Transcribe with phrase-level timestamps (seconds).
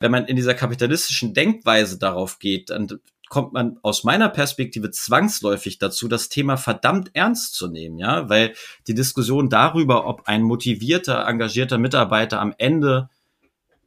[0.00, 2.88] wenn man in dieser kapitalistischen Denkweise darauf geht, dann
[3.28, 8.54] kommt man aus meiner Perspektive zwangsläufig dazu, das Thema verdammt ernst zu nehmen, ja, weil
[8.88, 13.08] die Diskussion darüber, ob ein motivierter, engagierter Mitarbeiter am Ende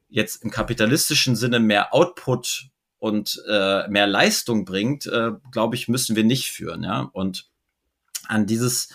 [0.08, 2.70] jetzt im kapitalistischen Sinne mehr Output
[3.00, 7.10] und äh, mehr Leistung bringt, äh, glaube ich, müssen wir nicht führen, ja.
[7.12, 7.50] Und
[8.28, 8.90] an dieses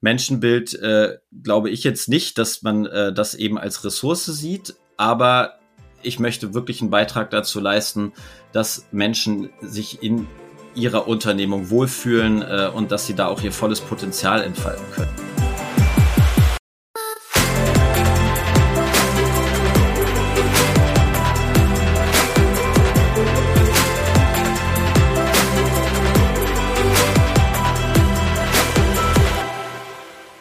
[0.00, 5.59] Menschenbild äh, glaube ich jetzt nicht, dass man äh, das eben als Ressource sieht, aber
[6.02, 8.12] ich möchte wirklich einen Beitrag dazu leisten,
[8.52, 10.26] dass Menschen sich in
[10.74, 15.10] ihrer Unternehmung wohlfühlen äh, und dass sie da auch ihr volles Potenzial entfalten können.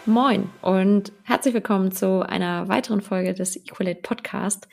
[0.06, 4.68] Moin und herzlich willkommen zu einer weiteren Folge des Equalate Podcast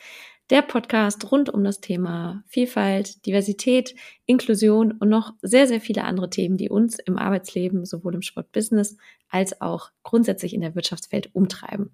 [0.49, 6.29] der Podcast rund um das Thema Vielfalt, Diversität, Inklusion und noch sehr, sehr viele andere
[6.29, 8.97] Themen, die uns im Arbeitsleben, sowohl im Sportbusiness
[9.29, 11.91] als auch grundsätzlich in der Wirtschaftswelt umtreiben.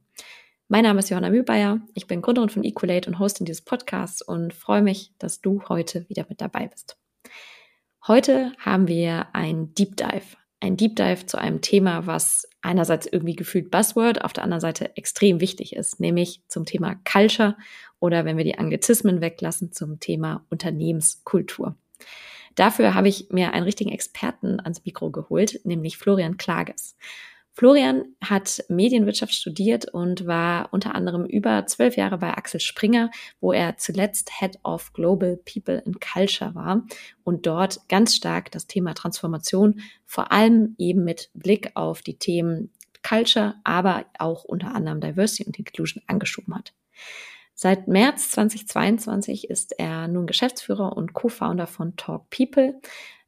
[0.68, 4.54] Mein Name ist Johanna Mühlbayer, ich bin Gründerin von Equalate und Hostin dieses Podcasts und
[4.54, 6.98] freue mich, dass du heute wieder mit dabei bist.
[8.08, 13.36] Heute haben wir ein Deep Dive, ein Deep Dive zu einem Thema, was einerseits irgendwie
[13.36, 17.58] gefühlt Buzzword, auf der anderen Seite extrem wichtig ist, nämlich zum Thema Culture
[18.00, 21.76] oder wenn wir die Anglizismen weglassen, zum Thema Unternehmenskultur.
[22.56, 26.96] Dafür habe ich mir einen richtigen Experten ans Mikro geholt, nämlich Florian Klages.
[27.56, 33.52] Florian hat Medienwirtschaft studiert und war unter anderem über zwölf Jahre bei Axel Springer, wo
[33.52, 36.84] er zuletzt Head of Global People and Culture war
[37.24, 42.72] und dort ganz stark das Thema Transformation, vor allem eben mit Blick auf die Themen
[43.08, 46.74] Culture, aber auch unter anderem Diversity und Inclusion angeschoben hat.
[47.54, 52.82] Seit März 2022 ist er nun Geschäftsführer und Co-Founder von Talk People,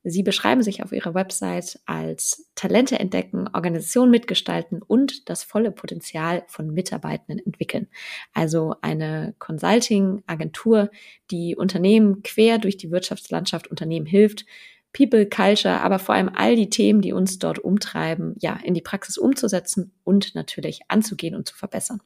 [0.08, 6.44] Sie beschreiben sich auf ihrer Website als Talente entdecken, Organisation mitgestalten und das volle Potenzial
[6.47, 7.88] von Mitarbeitenden entwickeln.
[8.31, 10.91] Also eine Consulting-Agentur,
[11.31, 14.46] die Unternehmen quer durch die Wirtschaftslandschaft Unternehmen hilft,
[14.94, 18.81] People, Culture, aber vor allem all die Themen, die uns dort umtreiben, ja, in die
[18.81, 22.00] Praxis umzusetzen und natürlich anzugehen und zu verbessern.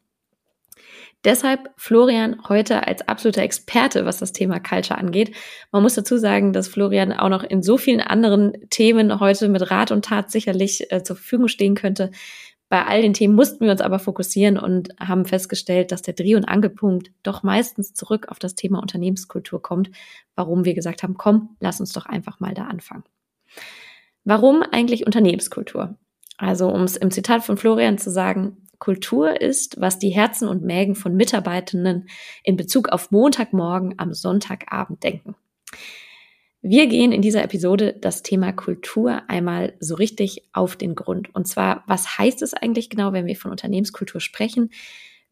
[1.26, 5.36] Deshalb Florian heute als absoluter Experte, was das Thema Culture angeht.
[5.72, 9.70] Man muss dazu sagen, dass Florian auch noch in so vielen anderen Themen heute mit
[9.70, 12.12] Rat und Tat sicherlich äh, zur Verfügung stehen könnte.
[12.70, 16.36] Bei all den Themen mussten wir uns aber fokussieren und haben festgestellt, dass der Dreh-
[16.36, 19.90] und Angelpunkt doch meistens zurück auf das Thema Unternehmenskultur kommt,
[20.36, 23.04] warum wir gesagt haben, komm, lass uns doch einfach mal da anfangen.
[24.24, 25.96] Warum eigentlich Unternehmenskultur?
[26.38, 30.64] Also um es im Zitat von Florian zu sagen, Kultur ist, was die Herzen und
[30.64, 32.10] Mägen von Mitarbeitenden
[32.44, 35.36] in Bezug auf Montagmorgen am Sonntagabend denken.
[36.62, 41.34] Wir gehen in dieser Episode das Thema Kultur einmal so richtig auf den Grund.
[41.34, 44.70] Und zwar, was heißt es eigentlich genau, wenn wir von Unternehmenskultur sprechen?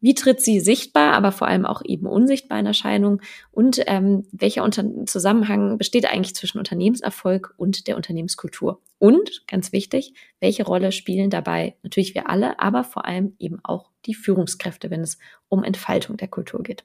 [0.00, 3.20] Wie tritt sie sichtbar, aber vor allem auch eben unsichtbar in Erscheinung?
[3.50, 8.80] Und ähm, welcher Unter Zusammenhang besteht eigentlich zwischen Unternehmenserfolg und der Unternehmenskultur?
[8.98, 13.90] Und, ganz wichtig, welche Rolle spielen dabei natürlich wir alle, aber vor allem eben auch
[14.06, 16.84] die Führungskräfte, wenn es um Entfaltung der Kultur geht?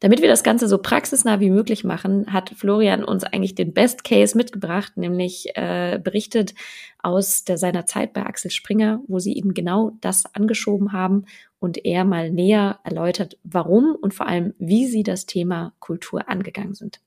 [0.00, 4.04] Damit wir das Ganze so praxisnah wie möglich machen, hat Florian uns eigentlich den Best
[4.04, 6.54] Case mitgebracht, nämlich äh, berichtet
[7.02, 11.24] aus der, seiner Zeit bei Axel Springer, wo sie eben genau das angeschoben haben
[11.58, 16.74] und er mal näher erläutert, warum und vor allem, wie sie das Thema Kultur angegangen
[16.74, 17.00] sind.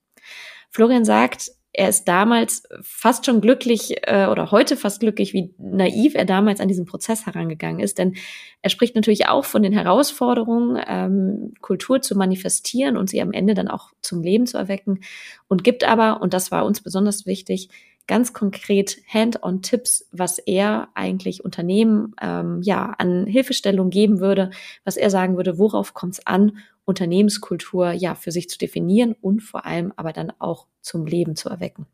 [0.70, 6.14] Florian sagt, er ist damals fast schon glücklich äh, oder heute fast glücklich, wie naiv
[6.14, 7.98] er damals an diesen Prozess herangegangen ist.
[7.98, 8.14] Denn
[8.60, 13.54] er spricht natürlich auch von den Herausforderungen, ähm, Kultur zu manifestieren und sie am Ende
[13.54, 15.00] dann auch zum Leben zu erwecken
[15.48, 17.70] und gibt aber, und das war uns besonders wichtig,
[18.06, 24.50] ganz konkret Hand-on-Tipps, was er eigentlich Unternehmen ähm, ja an Hilfestellung geben würde,
[24.84, 29.40] was er sagen würde, worauf kommt es an, Unternehmenskultur ja für sich zu definieren und
[29.40, 31.86] vor allem aber dann auch zum Leben zu erwecken.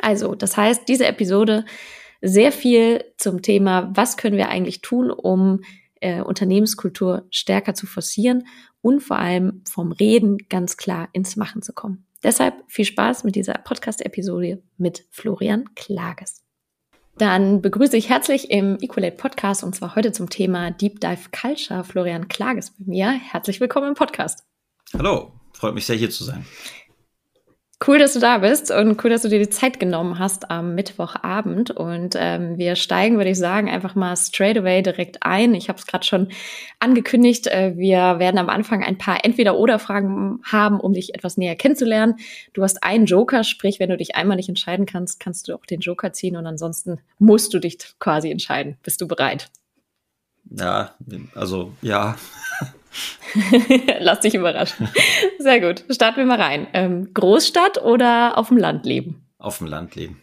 [0.00, 1.64] Also, das heißt, diese Episode
[2.22, 5.62] sehr viel zum Thema, was können wir eigentlich tun, um
[6.00, 8.46] äh, Unternehmenskultur stärker zu forcieren
[8.82, 12.06] und vor allem vom Reden ganz klar ins Machen zu kommen.
[12.22, 16.44] Deshalb viel Spaß mit dieser Podcast-Episode mit Florian Klages.
[17.20, 21.84] Dann begrüße ich herzlich im Equalate Podcast und zwar heute zum Thema Deep Dive Culture
[21.84, 23.10] Florian Klages bei mir.
[23.10, 24.46] Herzlich willkommen im Podcast.
[24.94, 26.46] Hallo, freut mich sehr hier zu sein.
[27.86, 30.74] Cool, dass du da bist und cool, dass du dir die Zeit genommen hast am
[30.74, 31.70] Mittwochabend.
[31.70, 35.54] Und ähm, wir steigen, würde ich sagen, einfach mal straight away direkt ein.
[35.54, 36.28] Ich habe es gerade schon
[36.78, 37.46] angekündigt.
[37.46, 42.16] Äh, wir werden am Anfang ein paar Entweder-Oder-Fragen haben, um dich etwas näher kennenzulernen.
[42.52, 45.64] Du hast einen Joker, sprich, wenn du dich einmal nicht entscheiden kannst, kannst du auch
[45.64, 48.76] den Joker ziehen und ansonsten musst du dich quasi entscheiden.
[48.82, 49.48] Bist du bereit?
[50.50, 50.94] Ja,
[51.34, 52.16] also ja.
[54.00, 54.88] Lass dich überraschen.
[55.38, 55.84] Sehr gut.
[55.90, 56.66] Starten wir mal rein.
[56.72, 59.26] Ähm, Großstadt oder auf dem Land leben?
[59.38, 60.20] Auf dem Land leben.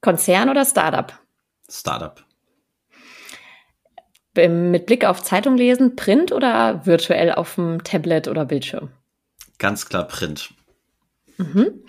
[0.00, 1.12] Konzern oder Startup?
[1.68, 2.24] Startup.
[4.34, 8.90] Mit Blick auf Zeitung lesen, Print oder virtuell auf dem Tablet oder Bildschirm?
[9.58, 10.50] Ganz klar Print.
[11.38, 11.82] Mhm.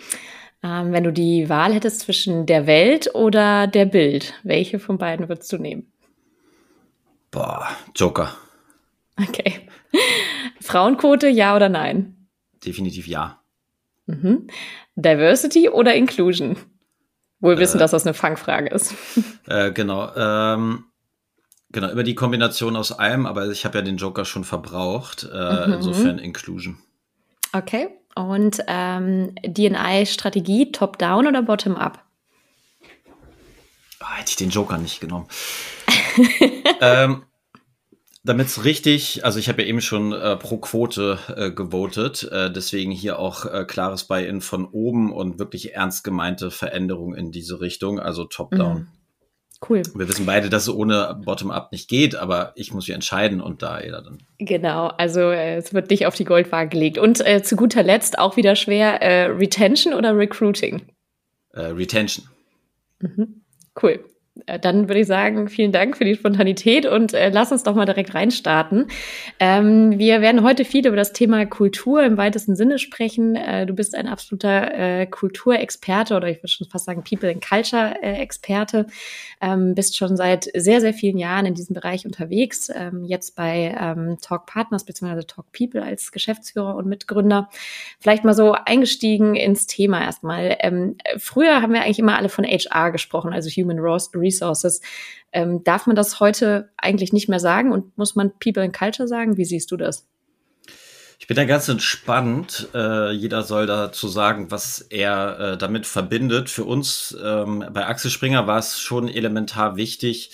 [0.64, 5.30] Ähm, wenn du die Wahl hättest zwischen der Welt oder der Bild, welche von beiden
[5.30, 5.92] würdest du nehmen?
[7.30, 8.36] Boah, Joker.
[9.28, 9.68] Okay.
[10.62, 12.28] Frauenquote, ja oder nein?
[12.66, 13.42] Definitiv ja.
[14.06, 14.48] Mhm.
[14.96, 16.58] Diversity oder Inclusion?
[17.40, 18.94] Wohl wissen, äh, dass das eine Fangfrage ist.
[19.48, 20.14] Äh, genau.
[20.16, 20.84] Ähm,
[21.72, 25.28] genau, über die Kombination aus allem, aber ich habe ja den Joker schon verbraucht.
[25.34, 25.74] Äh, mhm.
[25.74, 26.78] Insofern Inclusion.
[27.52, 27.90] Okay.
[28.14, 32.04] Und ähm, DNI-Strategie top-down oder bottom-up?
[34.02, 35.28] Oh, hätte ich den Joker nicht genommen.
[36.82, 37.24] ähm,
[38.24, 42.52] damit es richtig, also ich habe ja eben schon äh, pro Quote äh, gewotet, äh,
[42.52, 47.62] deswegen hier auch äh, klares Buy-in von oben und wirklich ernst gemeinte Veränderung in diese
[47.62, 48.78] Richtung, also top-down.
[48.78, 48.88] Mhm.
[49.68, 49.82] Cool.
[49.94, 53.62] Wir wissen beide, dass es ohne Bottom-up nicht geht, aber ich muss mich entscheiden und
[53.62, 54.20] da jeder dann.
[54.38, 56.98] Genau, also äh, es wird nicht auf die Goldwaage gelegt.
[56.98, 60.84] Und äh, zu guter Letzt auch wieder schwer, äh, Retention oder Recruiting?
[61.52, 62.26] Äh, Retention.
[63.00, 63.42] Mhm.
[63.82, 64.06] Cool.
[64.46, 67.76] Äh, dann würde ich sagen, vielen Dank für die Spontanität und äh, lass uns doch
[67.76, 68.88] mal direkt reinstarten.
[69.40, 73.36] Ähm, wir werden heute viel über das Thema Kultur im weitesten Sinne sprechen.
[73.36, 77.46] Äh, du bist ein absoluter äh, Kulturexperte oder ich würde schon fast sagen People and
[77.46, 78.88] Culture äh, Experte.
[79.42, 82.70] Ähm, bist schon seit sehr, sehr vielen Jahren in diesem Bereich unterwegs.
[82.74, 85.24] Ähm, jetzt bei ähm, Talk Partners bzw.
[85.24, 87.50] Talk People als Geschäftsführer und Mitgründer.
[88.00, 90.58] Vielleicht mal so eingestiegen ins Thema erstmal.
[90.60, 94.82] Ähm, früher haben wir eigentlich immer alle von HR gesprochen, also Human Resources Resources.
[95.32, 99.08] Ähm, darf man das heute eigentlich nicht mehr sagen und muss man People and Culture
[99.08, 99.38] sagen?
[99.38, 100.08] Wie siehst du das?
[101.20, 102.70] Ich bin da ganz entspannt.
[102.74, 106.50] Äh, jeder soll dazu sagen, was er äh, damit verbindet.
[106.50, 110.32] Für uns ähm, bei Axel Springer war es schon elementar wichtig,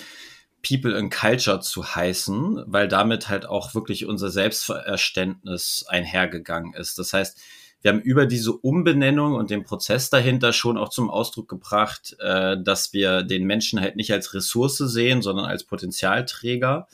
[0.62, 6.98] People and Culture zu heißen, weil damit halt auch wirklich unser Selbstverständnis einhergegangen ist.
[6.98, 7.40] Das heißt,
[7.86, 12.58] wir haben über diese Umbenennung und den Prozess dahinter schon auch zum Ausdruck gebracht, äh,
[12.60, 16.88] dass wir den Menschen halt nicht als Ressource sehen, sondern als Potenzialträger.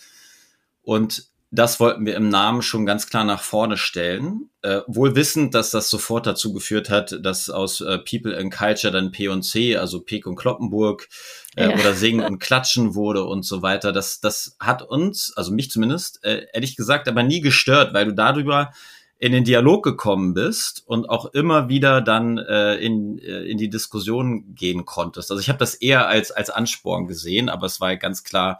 [0.81, 4.49] Und das wollten wir im Namen schon ganz klar nach vorne stellen.
[4.63, 8.91] Äh, wohl wissend, dass das sofort dazu geführt hat, dass aus äh, People and Culture
[8.91, 11.07] dann P und C, also Peek und Kloppenburg
[11.55, 11.73] äh, ja.
[11.73, 13.93] oder Singen und Klatschen wurde und so weiter.
[13.93, 18.13] Das, das hat uns, also mich zumindest, äh, ehrlich gesagt, aber nie gestört, weil du
[18.13, 18.73] darüber
[19.21, 23.69] in den Dialog gekommen bist und auch immer wieder dann äh, in, äh, in die
[23.69, 25.29] Diskussion gehen konntest.
[25.29, 28.59] Also ich habe das eher als, als Ansporn gesehen, aber es war ganz klar,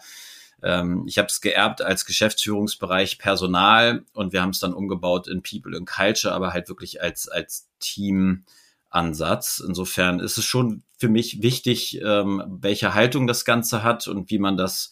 [0.62, 5.42] ähm, ich habe es geerbt als Geschäftsführungsbereich Personal und wir haben es dann umgebaut in
[5.42, 9.64] People and Culture, aber halt wirklich als, als Team-Ansatz.
[9.68, 14.38] Insofern ist es schon für mich wichtig, ähm, welche Haltung das Ganze hat und wie
[14.38, 14.92] man das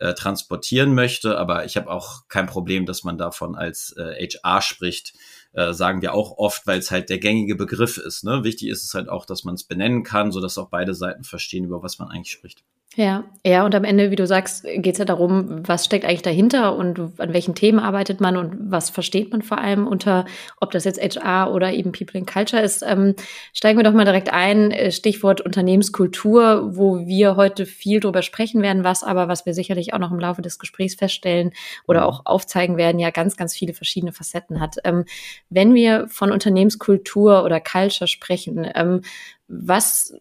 [0.00, 1.38] äh, transportieren möchte.
[1.38, 5.14] Aber ich habe auch kein Problem, dass man davon als äh, HR spricht.
[5.52, 8.24] Äh, sagen wir auch oft, weil es halt der gängige Begriff ist.
[8.24, 8.44] Ne?
[8.44, 11.24] Wichtig ist es halt auch, dass man es benennen kann, so dass auch beide Seiten
[11.24, 12.64] verstehen, über was man eigentlich spricht.
[12.96, 16.22] Ja, ja, und am Ende, wie du sagst, geht es ja darum, was steckt eigentlich
[16.22, 20.24] dahinter und an welchen Themen arbeitet man und was versteht man vor allem unter,
[20.58, 22.82] ob das jetzt HR oder eben People in Culture ist.
[22.82, 23.14] Ähm,
[23.52, 28.62] steigen wir doch mal direkt ein, äh, Stichwort Unternehmenskultur, wo wir heute viel drüber sprechen
[28.62, 31.52] werden, was aber, was wir sicherlich auch noch im Laufe des Gesprächs feststellen
[31.86, 32.06] oder mhm.
[32.06, 34.76] auch aufzeigen werden, ja ganz, ganz viele verschiedene Facetten hat.
[34.82, 35.04] Ähm,
[35.50, 39.02] wenn wir von Unternehmenskultur oder Culture sprechen, ähm,
[39.48, 40.14] was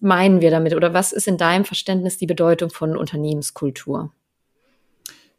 [0.00, 4.12] meinen wir damit oder was ist in deinem Verständnis die Bedeutung von Unternehmenskultur?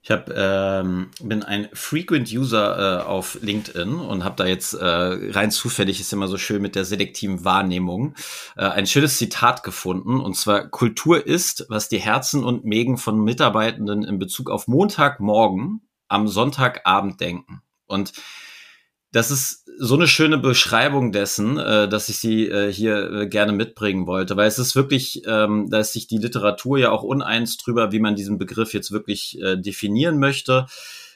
[0.02, 4.86] Ich hab, ähm, bin ein Frequent User äh, auf LinkedIn und habe da jetzt äh,
[4.86, 8.14] rein zufällig ist immer so schön mit der selektiven Wahrnehmung
[8.56, 13.24] äh, ein schönes Zitat gefunden und zwar Kultur ist, was die Herzen und Mägen von
[13.24, 17.64] Mitarbeitenden in Bezug auf Montagmorgen am Sonntagabend denken.
[17.88, 18.14] Und
[19.16, 23.54] das ist so eine schöne Beschreibung dessen, äh, dass ich sie äh, hier äh, gerne
[23.54, 27.56] mitbringen wollte, weil es ist wirklich, ähm, da ist sich die Literatur ja auch uneins
[27.56, 30.66] drüber, wie man diesen Begriff jetzt wirklich äh, definieren möchte.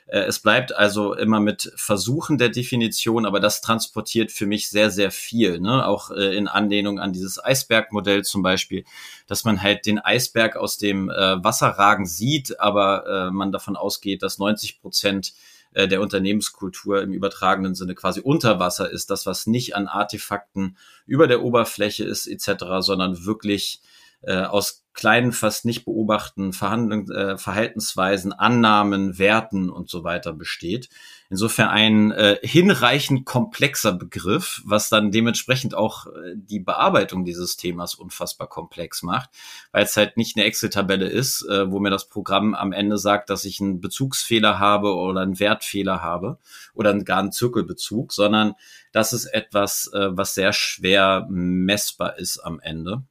[0.08, 4.92] Äh, es bleibt also immer mit Versuchen der Definition, aber das transportiert für mich sehr,
[4.92, 5.60] sehr viel.
[5.60, 5.86] Ne?
[5.86, 8.86] Auch äh, in Anlehnung an dieses Eisbergmodell zum Beispiel,
[9.28, 14.24] dass man halt den Eisberg aus dem äh, Wasserragen sieht, aber äh, man davon ausgeht,
[14.24, 15.34] dass 90 Prozent
[15.74, 20.78] äh, der Unternehmenskultur im übertragenen Sinne quasi unter Wasser ist, das, was nicht an Artefakten
[21.06, 23.82] über der Oberfläche ist, etc., sondern wirklich
[24.22, 30.90] äh, aus kleinen, fast nicht beobachten Verhandlung, äh, Verhaltensweisen, Annahmen, Werten und so weiter besteht.
[31.32, 37.94] Insofern ein äh, hinreichend komplexer Begriff, was dann dementsprechend auch äh, die Bearbeitung dieses Themas
[37.94, 39.30] unfassbar komplex macht,
[39.72, 43.30] weil es halt nicht eine Excel-Tabelle ist, äh, wo mir das Programm am Ende sagt,
[43.30, 46.40] dass ich einen Bezugsfehler habe oder einen Wertfehler habe
[46.74, 48.56] oder gar einen Zirkelbezug, sondern
[48.92, 53.04] das ist etwas, äh, was sehr schwer messbar ist am Ende.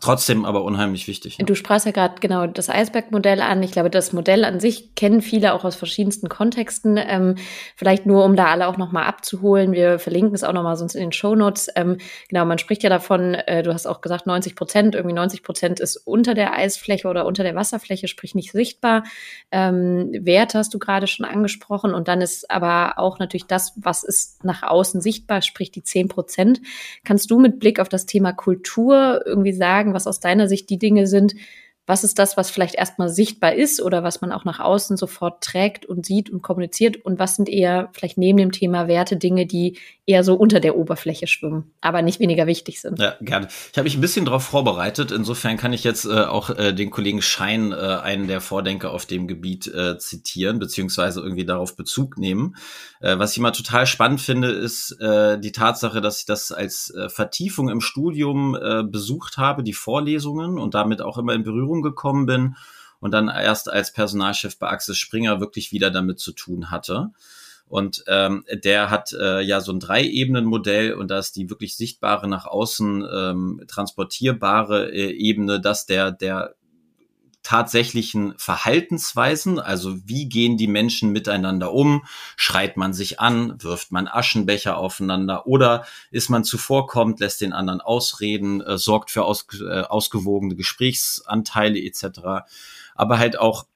[0.00, 1.38] Trotzdem aber unheimlich wichtig.
[1.38, 1.44] Ne?
[1.44, 3.62] Du sprachst ja gerade genau das Eisbergmodell an.
[3.62, 6.98] Ich glaube, das Modell an sich kennen viele auch aus verschiedensten Kontexten.
[6.98, 7.36] Ähm,
[7.76, 9.72] vielleicht nur, um da alle auch nochmal abzuholen.
[9.72, 11.68] Wir verlinken es auch nochmal sonst in den Show Notes.
[11.76, 11.98] Ähm,
[12.28, 15.80] genau, man spricht ja davon, äh, du hast auch gesagt, 90 Prozent, irgendwie 90 Prozent
[15.80, 19.04] ist unter der Eisfläche oder unter der Wasserfläche, sprich nicht sichtbar.
[19.52, 21.94] Ähm, Wert hast du gerade schon angesprochen.
[21.94, 26.08] Und dann ist aber auch natürlich das, was ist nach außen sichtbar, sprich die 10
[26.08, 26.60] Prozent.
[27.04, 30.70] Kannst du mit Blick auf das Thema Kultur irgendwie sagen, sagen, was aus deiner Sicht
[30.70, 31.34] die Dinge sind,
[31.86, 35.42] was ist das, was vielleicht erstmal sichtbar ist oder was man auch nach außen sofort
[35.42, 39.46] trägt und sieht und kommuniziert und was sind eher vielleicht neben dem Thema Werte Dinge,
[39.46, 42.98] die eher so unter der Oberfläche schwimmen, aber nicht weniger wichtig sind.
[42.98, 43.48] Ja, gerne.
[43.72, 45.10] Ich habe mich ein bisschen darauf vorbereitet.
[45.10, 49.06] Insofern kann ich jetzt äh, auch äh, den Kollegen Schein, äh, einen der Vordenker auf
[49.06, 52.56] dem Gebiet, äh, zitieren, beziehungsweise irgendwie darauf Bezug nehmen.
[53.00, 56.90] Äh, was ich immer total spannend finde, ist äh, die Tatsache, dass ich das als
[56.90, 61.73] äh, Vertiefung im Studium äh, besucht habe, die Vorlesungen und damit auch immer in Berührung
[61.82, 62.56] gekommen bin
[63.00, 67.10] und dann erst als Personalchef bei Axel Springer wirklich wieder damit zu tun hatte.
[67.68, 72.28] Und ähm, der hat äh, ja so ein Drei-Ebenen-Modell und da ist die wirklich sichtbare
[72.28, 76.54] nach außen ähm, transportierbare äh, Ebene, dass der der
[77.44, 82.04] tatsächlichen Verhaltensweisen, also wie gehen die Menschen miteinander um,
[82.36, 85.46] schreit man sich an, wirft man Aschenbecher aufeinander?
[85.46, 91.78] Oder ist man zuvorkommt, lässt den anderen ausreden, äh, sorgt für aus, äh, ausgewogene Gesprächsanteile
[91.78, 92.48] etc.
[92.94, 93.66] Aber halt auch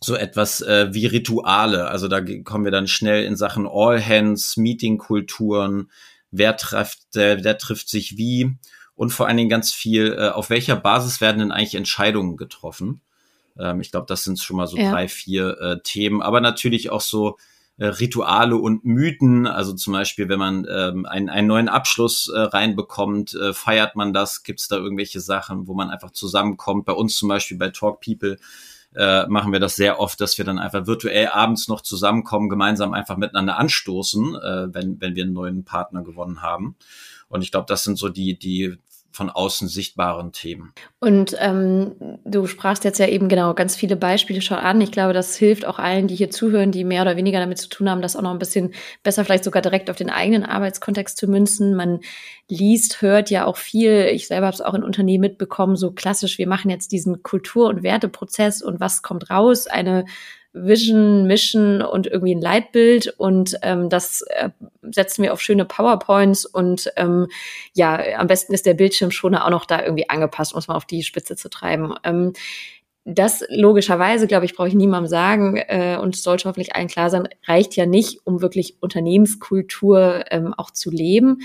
[0.00, 1.88] so etwas äh, wie Rituale.
[1.88, 5.90] Also da kommen wir dann schnell in Sachen All Hands, Meetingkulturen,
[6.30, 8.56] wer trifft, äh, wer trifft sich wie
[8.96, 13.00] und vor allen Dingen ganz viel, äh, auf welcher Basis werden denn eigentlich Entscheidungen getroffen?
[13.58, 14.90] Ähm, ich glaube, das sind schon mal so ja.
[14.90, 17.36] drei, vier äh, Themen, aber natürlich auch so
[17.76, 19.46] äh, Rituale und Mythen.
[19.46, 24.12] Also zum Beispiel, wenn man ähm, einen, einen neuen Abschluss äh, reinbekommt, äh, feiert man
[24.12, 24.44] das?
[24.44, 26.84] Gibt es da irgendwelche Sachen, wo man einfach zusammenkommt?
[26.84, 28.38] Bei uns zum Beispiel bei Talk People
[28.94, 32.94] äh, machen wir das sehr oft, dass wir dann einfach virtuell abends noch zusammenkommen, gemeinsam
[32.94, 36.76] einfach miteinander anstoßen, äh, wenn, wenn wir einen neuen Partner gewonnen haben.
[37.28, 38.76] Und ich glaube, das sind so die, die
[39.14, 40.72] von außen sichtbaren Themen.
[40.98, 44.80] Und ähm, du sprachst jetzt ja eben genau ganz viele Beispiele schon an.
[44.80, 47.68] Ich glaube, das hilft auch allen, die hier zuhören, die mehr oder weniger damit zu
[47.68, 51.16] tun haben, das auch noch ein bisschen besser vielleicht sogar direkt auf den eigenen Arbeitskontext
[51.16, 51.76] zu münzen.
[51.76, 52.00] Man
[52.48, 54.08] liest, hört ja auch viel.
[54.12, 57.68] Ich selber habe es auch in Unternehmen mitbekommen, so klassisch, wir machen jetzt diesen Kultur-
[57.68, 59.68] und Werteprozess und was kommt raus?
[59.68, 60.06] Eine
[60.54, 64.50] Vision, Mission und irgendwie ein Leitbild und ähm, das äh,
[64.82, 67.26] setzen wir auf schöne PowerPoints und ähm,
[67.74, 70.86] ja, am besten ist der Bildschirmschoner auch noch da irgendwie angepasst, um es mal auf
[70.86, 71.94] die Spitze zu treiben.
[72.04, 72.32] Ähm,
[73.04, 77.28] das logischerweise, glaube ich, brauche ich niemandem sagen äh, und sollte hoffentlich allen klar sein,
[77.46, 81.40] reicht ja nicht, um wirklich Unternehmenskultur ähm, auch zu leben.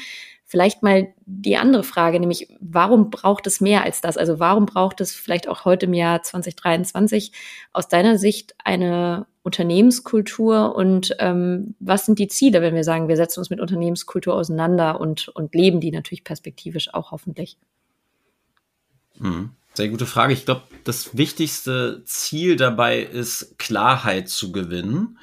[0.51, 4.17] Vielleicht mal die andere Frage, nämlich warum braucht es mehr als das?
[4.17, 7.33] Also warum braucht es vielleicht auch heute im Jahr 2023
[7.71, 13.15] aus deiner Sicht eine Unternehmenskultur und ähm, was sind die Ziele, wenn wir sagen, wir
[13.15, 17.59] setzen uns mit Unternehmenskultur auseinander und, und leben die natürlich perspektivisch auch hoffentlich?
[19.19, 19.51] Mhm.
[19.75, 20.33] Sehr gute Frage.
[20.33, 25.19] Ich glaube, das wichtigste Ziel dabei ist, Klarheit zu gewinnen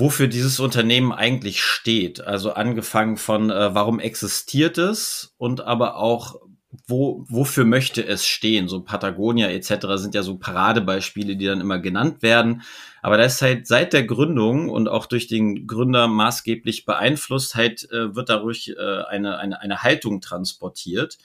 [0.00, 2.20] wofür dieses Unternehmen eigentlich steht.
[2.20, 6.40] Also angefangen von, äh, warum existiert es und aber auch,
[6.86, 8.68] wo, wofür möchte es stehen?
[8.68, 9.86] So Patagonia etc.
[9.96, 12.62] sind ja so Paradebeispiele, die dann immer genannt werden.
[13.02, 17.90] Aber das ist halt seit der Gründung und auch durch den Gründer maßgeblich beeinflusst, halt
[17.90, 21.18] äh, wird dadurch äh, eine, eine, eine Haltung transportiert,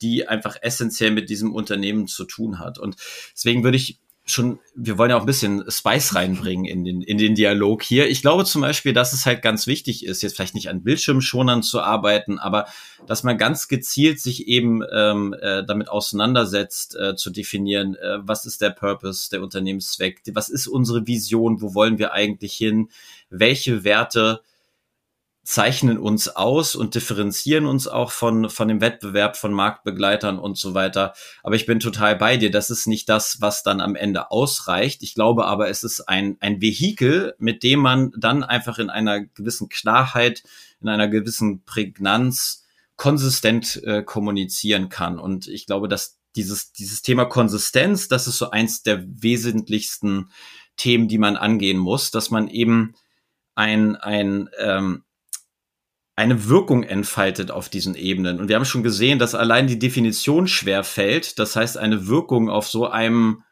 [0.00, 2.78] die einfach essentiell mit diesem Unternehmen zu tun hat.
[2.78, 2.96] Und
[3.34, 7.18] deswegen würde ich schon, wir wollen ja auch ein bisschen Spice reinbringen in den, in
[7.18, 8.08] den Dialog hier.
[8.08, 11.62] Ich glaube zum Beispiel, dass es halt ganz wichtig ist, jetzt vielleicht nicht an Bildschirmschonern
[11.62, 12.66] zu arbeiten, aber
[13.06, 18.46] dass man ganz gezielt sich eben ähm, äh, damit auseinandersetzt, äh, zu definieren, äh, was
[18.46, 22.90] ist der Purpose, der Unternehmenszweck, was ist unsere Vision, wo wollen wir eigentlich hin,
[23.28, 24.42] welche Werte
[25.44, 30.74] zeichnen uns aus und differenzieren uns auch von, von dem Wettbewerb von Marktbegleitern und so
[30.74, 31.14] weiter.
[31.42, 32.50] Aber ich bin total bei dir.
[32.50, 35.02] Das ist nicht das, was dann am Ende ausreicht.
[35.02, 39.20] Ich glaube aber, es ist ein, ein Vehikel, mit dem man dann einfach in einer
[39.20, 40.44] gewissen Klarheit,
[40.80, 42.64] in einer gewissen Prägnanz
[42.96, 45.18] konsistent äh, kommunizieren kann.
[45.18, 50.30] Und ich glaube, dass dieses, dieses Thema Konsistenz, das ist so eins der wesentlichsten
[50.76, 52.94] Themen, die man angehen muss, dass man eben
[53.54, 55.04] ein, ein ähm,
[56.14, 58.38] eine Wirkung entfaltet auf diesen Ebenen.
[58.38, 61.38] Und wir haben schon gesehen, dass allein die Definition schwer fällt.
[61.38, 63.44] Das heißt, eine Wirkung auf so einem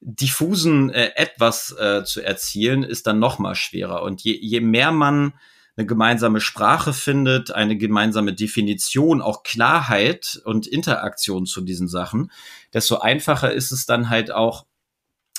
[0.00, 4.02] diffusen äh, etwas äh, zu erzielen, ist dann noch mal schwerer.
[4.02, 5.34] Und je, je mehr man
[5.76, 12.30] eine gemeinsame Sprache findet, eine gemeinsame Definition, auch Klarheit und Interaktion zu diesen Sachen,
[12.74, 14.66] desto einfacher ist es dann halt auch,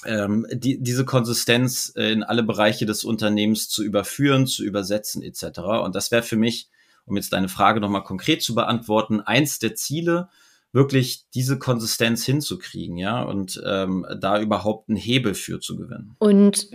[0.05, 5.59] ähm, die, diese Konsistenz äh, in alle Bereiche des Unternehmens zu überführen, zu übersetzen etc.
[5.83, 6.69] Und das wäre für mich,
[7.05, 10.29] um jetzt deine Frage nochmal konkret zu beantworten, eins der Ziele,
[10.73, 16.15] wirklich diese Konsistenz hinzukriegen, ja, und ähm, da überhaupt einen Hebel für zu gewinnen.
[16.17, 16.67] Und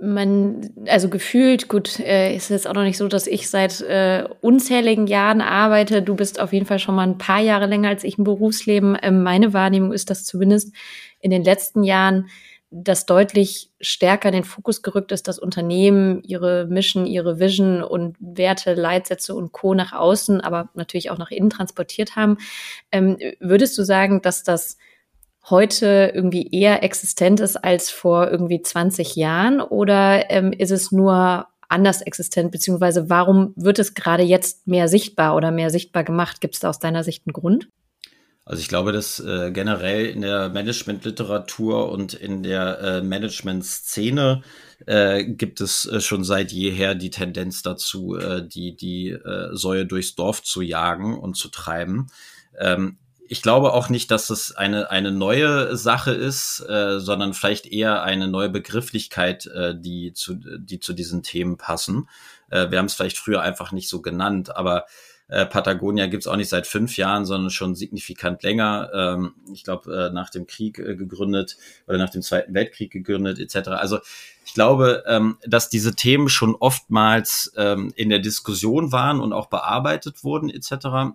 [0.00, 4.26] man, also gefühlt, gut, äh, ist jetzt auch noch nicht so, dass ich seit äh,
[4.40, 6.02] unzähligen Jahren arbeite.
[6.02, 8.96] Du bist auf jeden Fall schon mal ein paar Jahre länger als ich im Berufsleben.
[9.00, 10.74] Ähm, meine Wahrnehmung ist, dass zumindest
[11.20, 12.28] in den letzten Jahren
[12.74, 18.16] dass deutlich stärker in den Fokus gerückt ist, dass Unternehmen ihre Mission, ihre Vision und
[18.18, 19.74] Werte, Leitsätze und Co.
[19.74, 22.38] nach außen, aber natürlich auch nach innen transportiert haben.
[22.90, 24.78] Ähm, würdest du sagen, dass das
[25.50, 31.48] heute irgendwie eher existent ist als vor irgendwie 20 Jahren oder ähm, ist es nur
[31.68, 36.40] anders existent, beziehungsweise warum wird es gerade jetzt mehr sichtbar oder mehr sichtbar gemacht?
[36.40, 37.68] Gibt es da aus deiner Sicht einen Grund?
[38.44, 44.42] Also ich glaube, dass äh, generell in der Managementliteratur und in der äh, Management-Szene
[44.86, 49.86] äh, gibt es äh, schon seit jeher die Tendenz dazu, äh, die, die äh, Säue
[49.86, 52.08] durchs Dorf zu jagen und zu treiben.
[52.58, 57.66] Ähm, ich glaube auch nicht, dass es eine, eine neue Sache ist, äh, sondern vielleicht
[57.66, 62.08] eher eine neue Begrifflichkeit, äh, die, zu, die zu diesen Themen passen.
[62.50, 64.84] Äh, wir haben es vielleicht früher einfach nicht so genannt, aber
[65.32, 68.90] äh, Patagonia gibt's auch nicht seit fünf Jahren, sondern schon signifikant länger.
[68.94, 71.56] Ähm, ich glaube, äh, nach dem Krieg äh, gegründet
[71.88, 73.68] oder nach dem Zweiten Weltkrieg gegründet etc.
[73.70, 73.98] Also
[74.44, 79.46] ich glaube, ähm, dass diese Themen schon oftmals ähm, in der Diskussion waren und auch
[79.46, 81.14] bearbeitet wurden etc.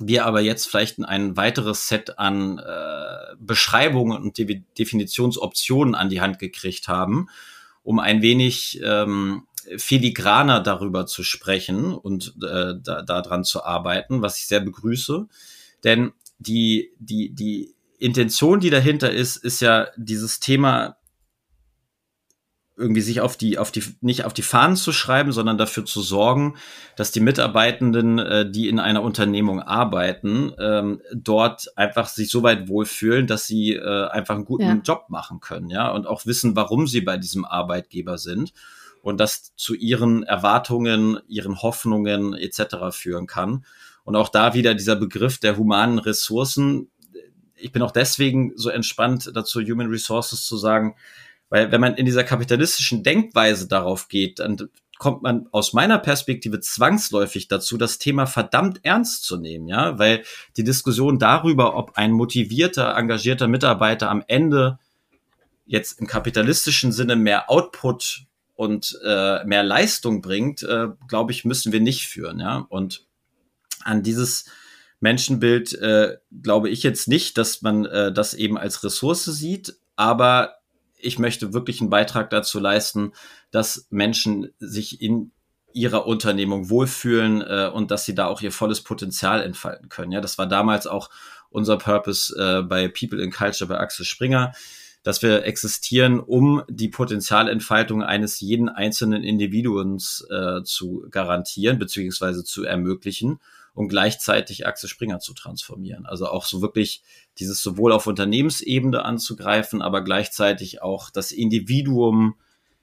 [0.00, 6.20] Wir aber jetzt vielleicht ein weiteres Set an äh, Beschreibungen und De Definitionsoptionen an die
[6.20, 7.28] Hand gekriegt haben,
[7.84, 9.44] um ein wenig ähm,
[9.76, 15.26] filigraner darüber zu sprechen und äh, da, daran zu arbeiten, was ich sehr begrüße.
[15.84, 20.96] Denn die, die, die Intention, die dahinter ist, ist ja dieses Thema
[22.78, 26.00] irgendwie sich auf die, auf die, nicht auf die Fahnen zu schreiben, sondern dafür zu
[26.00, 26.54] sorgen,
[26.94, 32.68] dass die Mitarbeitenden, äh, die in einer Unternehmung arbeiten, ähm, dort einfach sich so weit
[32.68, 34.80] wohlfühlen, dass sie äh, einfach einen guten ja.
[34.84, 38.52] Job machen können, ja, und auch wissen, warum sie bei diesem Arbeitgeber sind
[39.08, 42.90] und das zu ihren Erwartungen, ihren Hoffnungen etc.
[42.90, 43.64] führen kann.
[44.04, 46.90] Und auch da wieder dieser Begriff der humanen Ressourcen.
[47.56, 50.94] Ich bin auch deswegen so entspannt dazu, Human Resources zu sagen,
[51.50, 54.68] weil wenn man in dieser kapitalistischen Denkweise darauf geht, dann
[54.98, 60.24] kommt man aus meiner Perspektive zwangsläufig dazu, das Thema verdammt ernst zu nehmen, ja, weil
[60.56, 64.78] die Diskussion darüber, ob ein motivierter, engagierter Mitarbeiter am Ende
[65.64, 68.27] jetzt im kapitalistischen Sinne mehr Output
[68.58, 72.40] und äh, mehr Leistung bringt, äh, glaube ich, müssen wir nicht führen.
[72.40, 72.66] Ja?
[72.68, 73.06] Und
[73.84, 74.46] an dieses
[74.98, 80.54] Menschenbild äh, glaube ich jetzt nicht, dass man äh, das eben als Ressource sieht, aber
[80.96, 83.12] ich möchte wirklich einen Beitrag dazu leisten,
[83.52, 85.30] dass Menschen sich in
[85.72, 90.10] ihrer Unternehmung wohlfühlen äh, und dass sie da auch ihr volles Potenzial entfalten können.
[90.10, 91.10] Ja, das war damals auch
[91.48, 94.52] unser Purpose äh, bei People in Culture bei Axel Springer
[95.08, 102.64] dass wir existieren, um die Potenzialentfaltung eines jeden einzelnen Individuums äh, zu garantieren beziehungsweise zu
[102.64, 103.40] ermöglichen
[103.72, 106.04] und gleichzeitig Axel Springer zu transformieren.
[106.04, 107.02] Also auch so wirklich
[107.38, 112.34] dieses sowohl auf Unternehmensebene anzugreifen, aber gleichzeitig auch das Individuum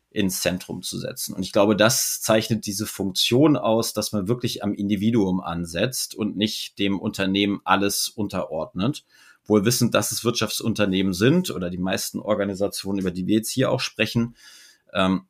[0.09, 1.35] ins Zentrum zu setzen.
[1.35, 6.37] Und ich glaube, das zeichnet diese Funktion aus, dass man wirklich am Individuum ansetzt und
[6.37, 9.05] nicht dem Unternehmen alles unterordnet
[9.45, 13.71] wohl wissend, dass es Wirtschaftsunternehmen sind oder die meisten Organisationen, über die wir jetzt hier
[13.71, 14.35] auch sprechen.
[14.93, 15.27] Ähm,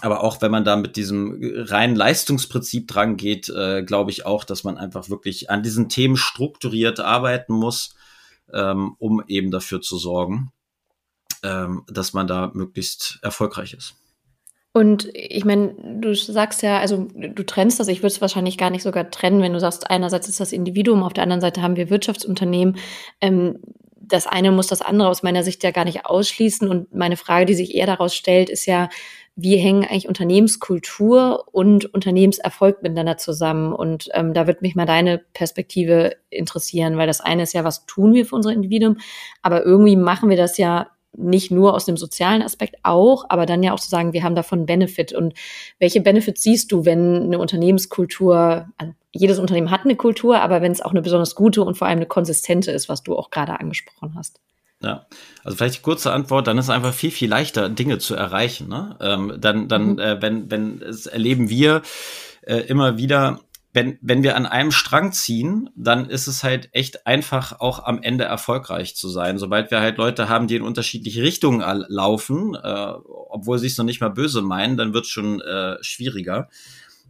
[0.00, 4.44] aber auch wenn man da mit diesem reinen Leistungsprinzip dran geht, äh, glaube ich auch,
[4.44, 7.94] dass man einfach wirklich an diesen Themen strukturiert arbeiten muss,
[8.52, 10.50] ähm, um eben dafür zu sorgen,
[11.42, 13.94] ähm, dass man da möglichst erfolgreich ist.
[14.74, 18.70] Und ich meine, du sagst ja, also du trennst das, ich würde es wahrscheinlich gar
[18.70, 21.76] nicht sogar trennen, wenn du sagst, einerseits ist das Individuum, auf der anderen Seite haben
[21.76, 22.78] wir Wirtschaftsunternehmen.
[23.20, 23.58] Ähm,
[24.12, 26.68] das eine muss das andere aus meiner Sicht ja gar nicht ausschließen.
[26.68, 28.88] Und meine Frage, die sich eher daraus stellt, ist ja,
[29.36, 33.72] wie hängen eigentlich Unternehmenskultur und Unternehmenserfolg miteinander zusammen?
[33.72, 37.86] Und ähm, da würde mich mal deine Perspektive interessieren, weil das eine ist ja, was
[37.86, 38.98] tun wir für unser Individuum,
[39.40, 43.62] aber irgendwie machen wir das ja nicht nur aus dem sozialen Aspekt auch, aber dann
[43.62, 45.12] ja auch zu sagen, wir haben davon Benefit.
[45.12, 45.34] Und
[45.78, 50.72] welche Benefits siehst du, wenn eine Unternehmenskultur, also jedes Unternehmen hat eine Kultur, aber wenn
[50.72, 53.60] es auch eine besonders gute und vor allem eine konsistente ist, was du auch gerade
[53.60, 54.40] angesprochen hast?
[54.82, 55.06] Ja,
[55.44, 58.68] also vielleicht die kurze Antwort, dann ist es einfach viel, viel leichter, Dinge zu erreichen.
[58.68, 58.96] Ne?
[59.00, 59.98] Ähm, dann, dann, mhm.
[59.98, 61.82] äh, wenn, wenn es erleben wir
[62.42, 63.40] äh, immer wieder,
[63.74, 68.02] wenn, wenn wir an einem Strang ziehen, dann ist es halt echt einfach, auch am
[68.02, 69.38] Ende erfolgreich zu sein.
[69.38, 72.92] Sobald wir halt Leute haben, die in unterschiedliche Richtungen laufen, äh,
[73.30, 76.50] obwohl sie es noch nicht mal böse meinen, dann wird es schon äh, schwieriger.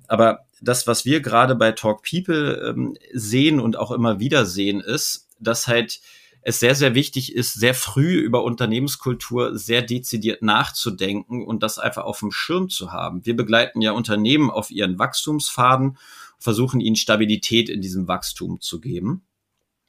[0.07, 4.81] Aber das, was wir gerade bei Talk People ähm, sehen und auch immer wieder sehen,
[4.81, 6.01] ist, dass halt
[6.43, 12.05] es sehr, sehr wichtig ist, sehr früh über Unternehmenskultur sehr dezidiert nachzudenken und das einfach
[12.05, 13.25] auf dem Schirm zu haben.
[13.25, 15.99] Wir begleiten ja Unternehmen auf ihren Wachstumsfaden
[16.43, 19.27] versuchen ihnen Stabilität in diesem Wachstum zu geben.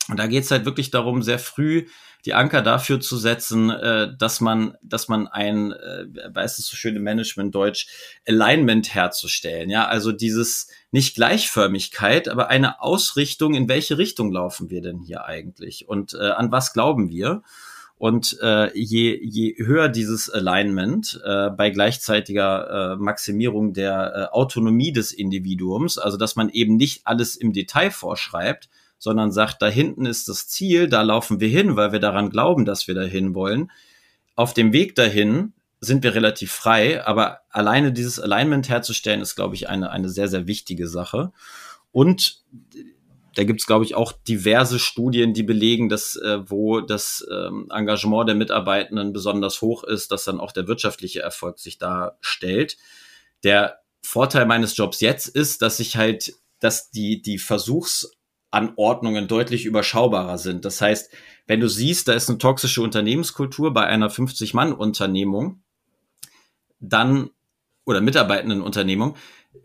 [0.09, 1.85] Und da geht es halt wirklich darum, sehr früh
[2.25, 6.77] die Anker dafür zu setzen, äh, dass man, dass man ein, äh, weiß es so
[6.77, 7.87] schön im Management Deutsch,
[8.27, 9.69] Alignment herzustellen.
[9.69, 15.25] Ja, also dieses nicht Gleichförmigkeit, aber eine Ausrichtung, in welche Richtung laufen wir denn hier
[15.25, 17.43] eigentlich und äh, an was glauben wir?
[18.03, 24.91] Und äh, je, je höher dieses Alignment äh, bei gleichzeitiger äh, Maximierung der äh, Autonomie
[24.91, 28.67] des Individuums, also dass man eben nicht alles im Detail vorschreibt,
[28.99, 32.65] sondern sagt, da hinten ist das Ziel, da laufen wir hin, weil wir daran glauben,
[32.65, 33.71] dass wir dahin wollen.
[34.35, 39.55] Auf dem Weg dahin sind wir relativ frei, aber alleine dieses Alignment herzustellen, ist, glaube
[39.55, 41.31] ich, eine, eine sehr, sehr wichtige Sache.
[41.93, 42.43] Und
[43.35, 47.67] da gibt es, glaube ich, auch diverse Studien, die belegen, dass äh, wo das ähm,
[47.71, 52.77] Engagement der Mitarbeitenden besonders hoch ist, dass dann auch der wirtschaftliche Erfolg sich darstellt.
[53.43, 60.37] Der Vorteil meines Jobs jetzt ist, dass ich halt, dass die, die Versuchsanordnungen deutlich überschaubarer
[60.37, 60.65] sind.
[60.65, 61.11] Das heißt,
[61.47, 65.63] wenn du siehst, da ist eine toxische Unternehmenskultur bei einer 50-Mann-Unternehmung,
[66.79, 67.29] dann
[67.85, 69.15] oder Mitarbeitendenunternehmung,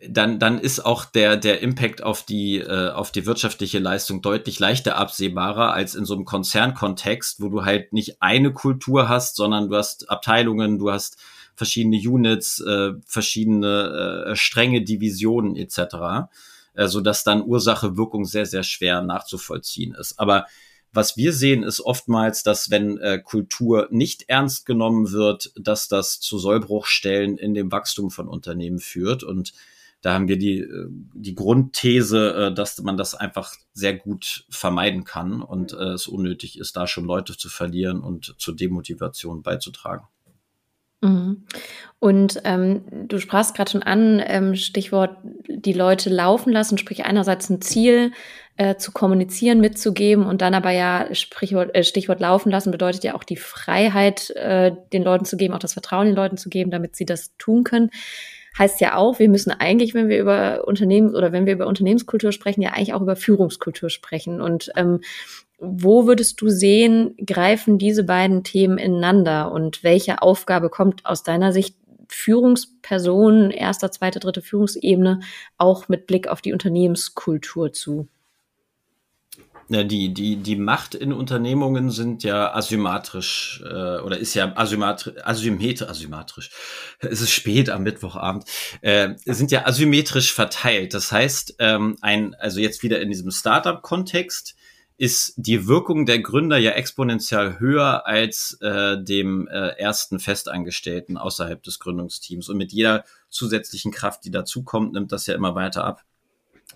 [0.06, 4.58] dann, dann ist auch der, der Impact auf die, äh, auf die wirtschaftliche Leistung deutlich
[4.58, 9.68] leichter absehbarer als in so einem Konzernkontext, wo du halt nicht eine Kultur hast, sondern
[9.68, 11.16] du hast Abteilungen, du hast
[11.56, 16.28] verschiedene Units, äh, verschiedene äh, strenge Divisionen etc.,
[16.74, 20.20] äh, so dass dann Ursache Wirkung sehr sehr schwer nachzuvollziehen ist.
[20.20, 20.46] Aber
[20.92, 26.20] was wir sehen, ist oftmals, dass wenn äh, Kultur nicht ernst genommen wird, dass das
[26.20, 29.52] zu Sollbruchstellen in dem Wachstum von Unternehmen führt und
[30.00, 35.04] da haben wir die, äh, die Grundthese, äh, dass man das einfach sehr gut vermeiden
[35.04, 40.06] kann und äh, es unnötig ist, da schon Leute zu verlieren und zur Demotivation beizutragen.
[41.00, 41.44] Mhm.
[42.00, 45.16] Und ähm, du sprachst gerade schon an, ähm, Stichwort
[45.48, 48.12] die Leute laufen lassen, sprich einerseits ein Ziel
[48.56, 53.14] äh, zu kommunizieren, mitzugeben und dann aber ja Sprichwort, äh, Stichwort laufen lassen bedeutet ja
[53.14, 56.72] auch die Freiheit, äh, den Leuten zu geben, auch das Vertrauen den Leuten zu geben,
[56.72, 57.90] damit sie das tun können
[58.58, 62.32] heißt ja auch, wir müssen eigentlich, wenn wir über Unternehmen oder wenn wir über Unternehmenskultur
[62.32, 64.40] sprechen, ja eigentlich auch über Führungskultur sprechen.
[64.40, 65.00] Und ähm,
[65.58, 71.52] wo würdest du sehen, greifen diese beiden Themen ineinander und welche Aufgabe kommt aus deiner
[71.52, 71.76] Sicht
[72.08, 75.20] Führungspersonen, erster, zweite, dritte Führungsebene
[75.58, 78.08] auch mit Blick auf die Unternehmenskultur zu?
[79.70, 85.14] Ja, die, die, die Macht in Unternehmungen sind ja asymmetrisch äh, oder ist ja asymmetrisch,
[85.22, 86.50] asymmetrisch, asymmetrisch.
[87.00, 88.44] Es ist spät am Mittwochabend.
[88.80, 90.94] Äh, sind ja asymmetrisch verteilt.
[90.94, 94.56] Das heißt, ähm, ein, also jetzt wieder in diesem Startup-Kontext
[94.96, 101.62] ist die Wirkung der Gründer ja exponentiell höher als äh, dem äh, ersten Festangestellten außerhalb
[101.62, 102.48] des Gründungsteams.
[102.48, 106.04] Und mit jeder zusätzlichen Kraft, die dazukommt, nimmt das ja immer weiter ab.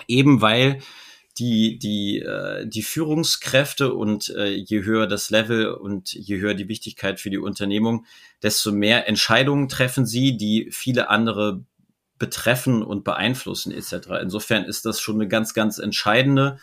[0.07, 0.81] Eben weil
[1.39, 6.69] die, die, äh, die Führungskräfte und äh, je höher das Level und je höher die
[6.69, 8.05] Wichtigkeit für die Unternehmung,
[8.43, 11.65] desto mehr Entscheidungen treffen sie, die viele andere
[12.19, 14.21] betreffen und beeinflussen etc.
[14.21, 16.59] Insofern ist das schon eine ganz, ganz entscheidende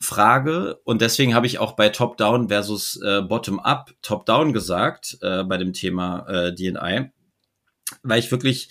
[0.00, 5.58] Frage und deswegen habe ich auch bei Top-Down versus äh, Bottom-Up Top-Down gesagt äh, bei
[5.58, 7.12] dem Thema äh, DNI,
[8.02, 8.70] weil ich wirklich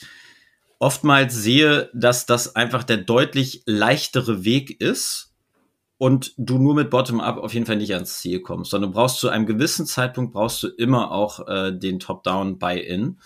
[0.81, 5.31] oftmals sehe, dass das einfach der deutlich leichtere Weg ist
[5.99, 9.19] und du nur mit Bottom-Up auf jeden Fall nicht ans Ziel kommst, sondern du brauchst
[9.19, 13.19] zu einem gewissen Zeitpunkt brauchst du immer auch äh, den Top-Down-Buy-In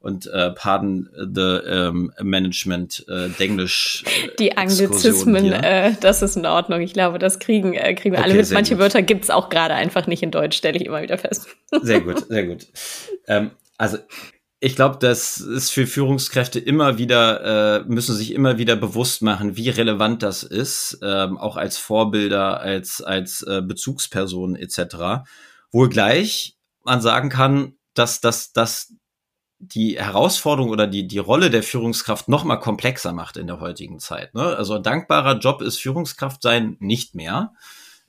[0.00, 4.02] und äh, pardon the ähm, Management äh, Denglisch.
[4.04, 6.80] Äh, Die Anglizismen, äh, das ist in Ordnung.
[6.80, 8.50] Ich glaube, das kriegen, äh, kriegen wir okay, alle mit.
[8.50, 8.80] Manche gut.
[8.80, 11.46] Wörter gibt's auch gerade einfach nicht in Deutsch, stelle ich immer wieder fest.
[11.82, 12.66] Sehr gut, sehr gut.
[13.28, 13.98] Ähm, also
[14.60, 19.56] ich glaube, das ist für Führungskräfte immer wieder, äh, müssen sich immer wieder bewusst machen,
[19.56, 25.28] wie relevant das ist, ähm, auch als Vorbilder, als, als äh, Bezugspersonen etc.
[25.70, 28.94] Wohlgleich man sagen kann, dass, dass, dass
[29.60, 33.98] die Herausforderung oder die, die Rolle der Führungskraft noch mal komplexer macht in der heutigen
[33.98, 34.34] Zeit.
[34.34, 34.42] Ne?
[34.42, 37.52] Also dankbarer Job ist Führungskraft sein nicht mehr,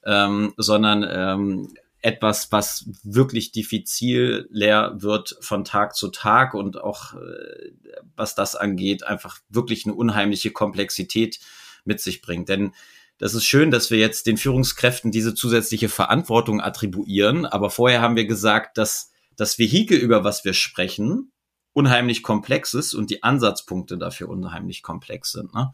[0.06, 7.14] ähm, sondern ähm, etwas, was wirklich diffizil leer wird von Tag zu Tag und auch
[7.14, 7.72] äh,
[8.16, 11.40] was das angeht, einfach wirklich eine unheimliche Komplexität
[11.84, 12.50] mit sich bringt.
[12.50, 12.74] Denn
[13.18, 18.16] das ist schön, dass wir jetzt den Führungskräften diese zusätzliche Verantwortung attribuieren, aber vorher haben
[18.16, 21.32] wir gesagt, dass das Vehikel, über was wir sprechen,
[21.74, 25.54] unheimlich komplex ist und die Ansatzpunkte dafür unheimlich komplex sind.
[25.54, 25.72] Ne?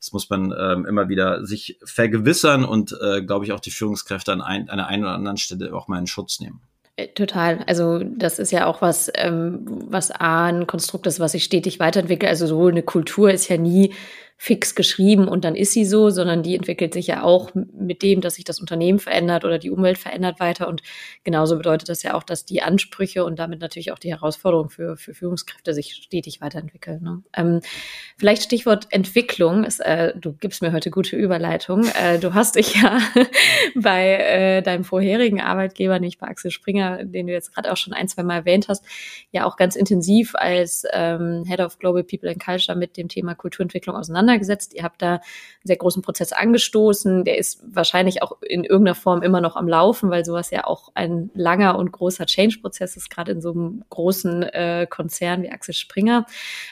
[0.00, 4.32] Das muss man ähm, immer wieder sich vergewissern und, äh, glaube ich, auch die Führungskräfte
[4.32, 6.60] an, ein, an der einen oder anderen Stelle auch mal in Schutz nehmen.
[6.96, 7.62] Äh, total.
[7.66, 11.78] Also das ist ja auch was, ähm, was A, ein Konstrukt ist, was sich stetig
[11.78, 12.30] weiterentwickelt.
[12.30, 13.94] Also so eine Kultur ist ja nie
[14.38, 18.20] fix geschrieben und dann ist sie so, sondern die entwickelt sich ja auch mit dem,
[18.20, 20.68] dass sich das Unternehmen verändert oder die Umwelt verändert weiter.
[20.68, 20.82] Und
[21.24, 24.98] genauso bedeutet das ja auch, dass die Ansprüche und damit natürlich auch die Herausforderungen für,
[24.98, 27.02] für Führungskräfte sich stetig weiterentwickeln.
[27.02, 27.22] Ne?
[27.34, 27.60] Ähm,
[28.18, 29.64] vielleicht Stichwort Entwicklung.
[29.64, 31.86] Ist, äh, du gibst mir heute gute Überleitung.
[31.98, 32.98] Äh, du hast dich ja
[33.74, 37.94] bei äh, deinem vorherigen Arbeitgeber, nämlich bei Axel Springer, den du jetzt gerade auch schon
[37.94, 38.84] ein, zwei Mal erwähnt hast,
[39.30, 43.34] ja auch ganz intensiv als ähm, Head of Global People and Culture mit dem Thema
[43.34, 44.74] Kulturentwicklung auseinander auseinandergesetzt.
[44.74, 45.20] Ihr habt da einen
[45.64, 47.24] sehr großen Prozess angestoßen.
[47.24, 50.90] Der ist wahrscheinlich auch in irgendeiner Form immer noch am Laufen, weil sowas ja auch
[50.94, 55.74] ein langer und großer Change-Prozess ist, gerade in so einem großen äh, Konzern wie Axel
[55.74, 56.26] Springer.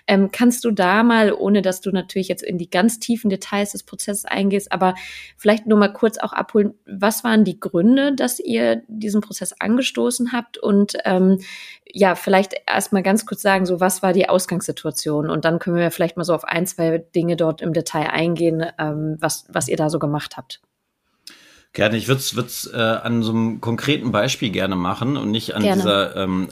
[0.06, 3.72] Ähm, kannst du da mal, ohne dass du natürlich jetzt in die ganz tiefen Details
[3.72, 4.94] des Prozesses eingehst, aber
[5.36, 10.32] vielleicht nur mal kurz auch abholen, was waren die Gründe, dass ihr diesen Prozess angestoßen
[10.32, 11.38] habt und ähm,
[11.96, 15.90] ja, vielleicht erstmal ganz kurz sagen, so was war die Ausgangssituation und dann können wir
[15.92, 19.76] vielleicht mal so auf ein, zwei Dinge dort im Detail eingehen, ähm, was, was ihr
[19.76, 20.60] da so gemacht habt.
[21.74, 25.62] Gerne, ich würde es äh, an so einem konkreten Beispiel gerne machen und nicht an
[25.62, 25.82] gerne.
[25.82, 26.48] dieser ähm,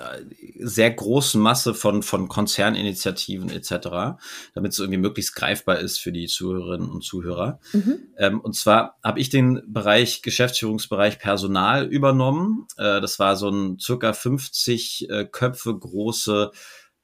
[0.59, 4.19] sehr großen Masse von, von Konzerninitiativen etc.,
[4.55, 7.61] damit es irgendwie möglichst greifbar ist für die Zuhörerinnen und Zuhörer.
[7.73, 8.01] Mhm.
[8.19, 12.67] Ähm, und zwar habe ich den Bereich Geschäftsführungsbereich Personal übernommen.
[12.77, 16.51] Äh, das war so ein circa 50 äh, Köpfe große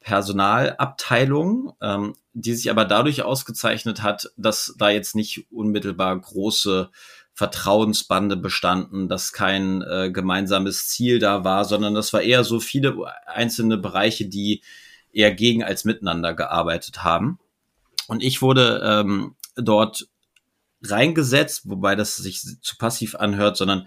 [0.08, 6.88] Personalabteilung, ähm, die sich aber dadurch ausgezeichnet hat, dass da jetzt nicht unmittelbar große
[7.34, 12.96] Vertrauensbande bestanden, dass kein äh, gemeinsames Ziel da war, sondern das war eher so viele
[13.26, 14.62] einzelne Bereiche, die
[15.12, 17.38] eher gegen als miteinander gearbeitet haben.
[18.06, 20.08] Und ich wurde ähm, dort
[20.82, 23.86] reingesetzt, wobei das sich zu passiv anhört, sondern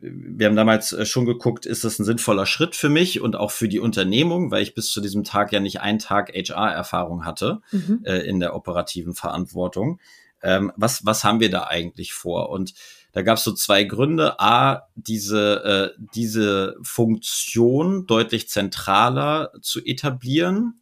[0.00, 3.50] wir haben damals äh, schon geguckt, ist das ein sinnvoller Schritt für mich und auch
[3.50, 7.60] für die Unternehmung, weil ich bis zu diesem Tag ja nicht einen Tag HR-Erfahrung hatte
[7.72, 8.00] mhm.
[8.04, 9.98] äh, in der operativen Verantwortung
[10.42, 12.50] ähm, was, was haben wir da eigentlich vor?
[12.50, 12.74] Und
[13.12, 14.38] da gab es so zwei Gründe.
[14.38, 20.80] A, diese, äh, diese Funktion deutlich zentraler zu etablieren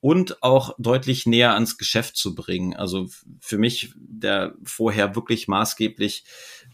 [0.00, 2.76] und auch deutlich näher ans Geschäft zu bringen.
[2.76, 3.08] Also
[3.40, 6.24] für mich, der vorher wirklich maßgeblich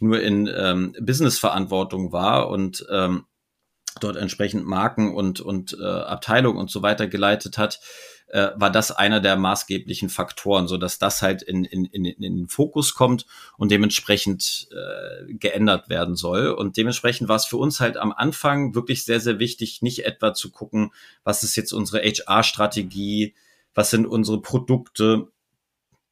[0.04, 3.24] nur in ähm, Businessverantwortung war und ähm,
[4.00, 7.80] dort entsprechend Marken und, und äh, Abteilung und so weiter geleitet hat,
[8.28, 12.20] äh, war das einer der maßgeblichen Faktoren, so dass das halt in, in, in, in
[12.20, 16.48] den Fokus kommt und dementsprechend äh, geändert werden soll.
[16.48, 20.34] Und dementsprechend war es für uns halt am Anfang wirklich sehr, sehr wichtig, nicht etwa
[20.34, 23.34] zu gucken, was ist jetzt unsere HR-Strategie,
[23.74, 25.28] was sind unsere Produkte,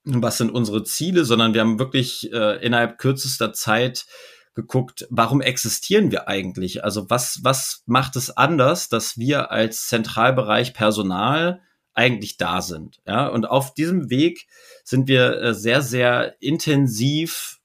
[0.05, 4.07] was sind unsere Ziele, sondern wir haben wirklich äh, innerhalb kürzester Zeit
[4.55, 6.85] geguckt, warum existieren wir eigentlich?
[6.85, 11.63] Also was, was macht es anders, dass wir als Zentralbereich Personal
[11.95, 13.01] eigentlich da sind.
[13.07, 14.47] Ja, und auf diesem Weg
[14.85, 17.61] sind wir äh, sehr, sehr intensiv,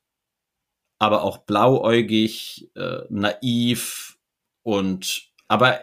[0.99, 4.17] aber auch blauäugig, äh, naiv
[4.63, 5.79] und aber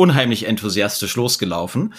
[0.00, 1.92] unheimlich enthusiastisch losgelaufen.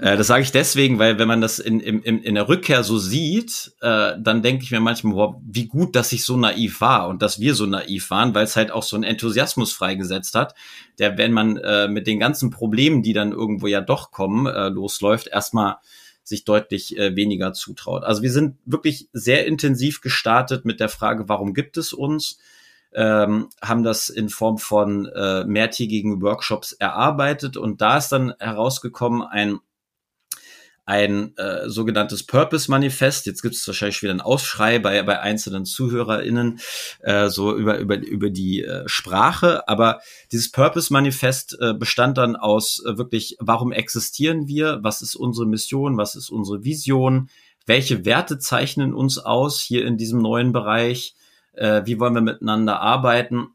[0.00, 2.98] äh, das sage ich deswegen, weil wenn man das in, in, in der Rückkehr so
[2.98, 7.08] sieht, äh, dann denke ich mir manchmal, boah, wie gut, dass ich so naiv war
[7.08, 10.54] und dass wir so naiv waren, weil es halt auch so einen Enthusiasmus freigesetzt hat,
[10.98, 14.68] der, wenn man äh, mit den ganzen Problemen, die dann irgendwo ja doch kommen, äh,
[14.68, 15.76] losläuft, erstmal
[16.24, 18.04] sich deutlich äh, weniger zutraut.
[18.04, 22.38] Also wir sind wirklich sehr intensiv gestartet mit der Frage, warum gibt es uns?
[22.96, 29.22] Ähm, haben das in Form von äh, mehrtägigen Workshops erarbeitet und da ist dann herausgekommen
[29.22, 29.60] ein
[30.88, 33.26] ein äh, sogenanntes Purpose-Manifest.
[33.26, 36.60] Jetzt gibt es wahrscheinlich wieder einen Aufschrei bei, bei einzelnen ZuhörerInnen
[37.00, 39.68] äh, so über, über, über die äh, Sprache.
[39.68, 44.78] Aber dieses Purpose-Manifest äh, bestand dann aus äh, wirklich, warum existieren wir?
[44.82, 45.96] Was ist unsere Mission?
[45.96, 47.30] Was ist unsere Vision?
[47.66, 51.16] Welche Werte zeichnen uns aus hier in diesem neuen Bereich?
[51.56, 53.48] Äh, wie wollen wir miteinander arbeiten.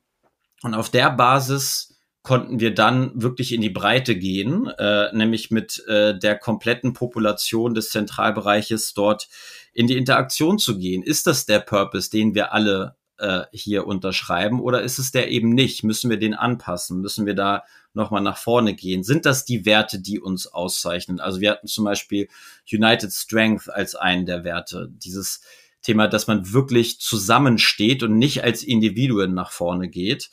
[0.63, 1.91] Und auf der Basis
[2.23, 7.73] konnten wir dann wirklich in die Breite gehen, äh, nämlich mit äh, der kompletten Population
[7.73, 9.27] des Zentralbereiches dort
[9.73, 11.01] in die Interaktion zu gehen.
[11.01, 15.49] Ist das der Purpose, den wir alle äh, hier unterschreiben oder ist es der eben
[15.53, 15.83] nicht?
[15.83, 17.01] Müssen wir den anpassen?
[17.01, 19.03] Müssen wir da nochmal nach vorne gehen?
[19.03, 21.19] Sind das die Werte, die uns auszeichnen?
[21.19, 22.27] Also wir hatten zum Beispiel
[22.71, 25.41] United Strength als einen der Werte, dieses
[25.81, 30.29] Thema, dass man wirklich zusammensteht und nicht als Individuen nach vorne geht.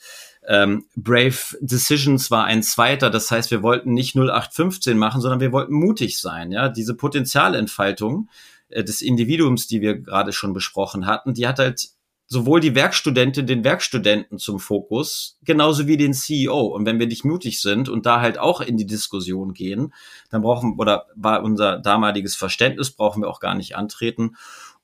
[0.47, 5.51] Ähm, Brave Decisions war ein zweiter, das heißt, wir wollten nicht 0815 machen, sondern wir
[5.51, 6.51] wollten mutig sein.
[6.51, 8.29] Ja, diese Potenzialentfaltung
[8.69, 11.89] äh, des Individuums, die wir gerade schon besprochen hatten, die hat halt
[12.31, 16.61] sowohl die Werkstudentin, den Werkstudenten zum Fokus, genauso wie den CEO.
[16.61, 19.93] Und wenn wir nicht mutig sind und da halt auch in die Diskussion gehen,
[20.29, 24.35] dann brauchen, oder war unser damaliges Verständnis, brauchen wir auch gar nicht antreten.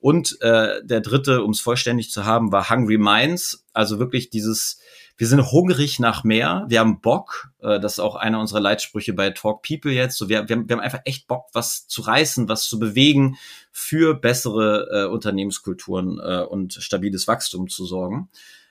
[0.06, 3.66] Und äh, der dritte, um es vollständig zu haben, war Hungry Minds.
[3.72, 4.78] Also wirklich dieses,
[5.16, 7.50] wir sind hungrig nach mehr, wir haben Bock.
[7.58, 10.16] Äh, das ist auch einer unserer Leitsprüche bei Talk People jetzt.
[10.16, 13.36] So, wir, wir, haben, wir haben einfach echt Bock, was zu reißen, was zu bewegen,
[13.72, 18.28] für bessere äh, Unternehmenskulturen äh, und stabiles Wachstum zu sorgen.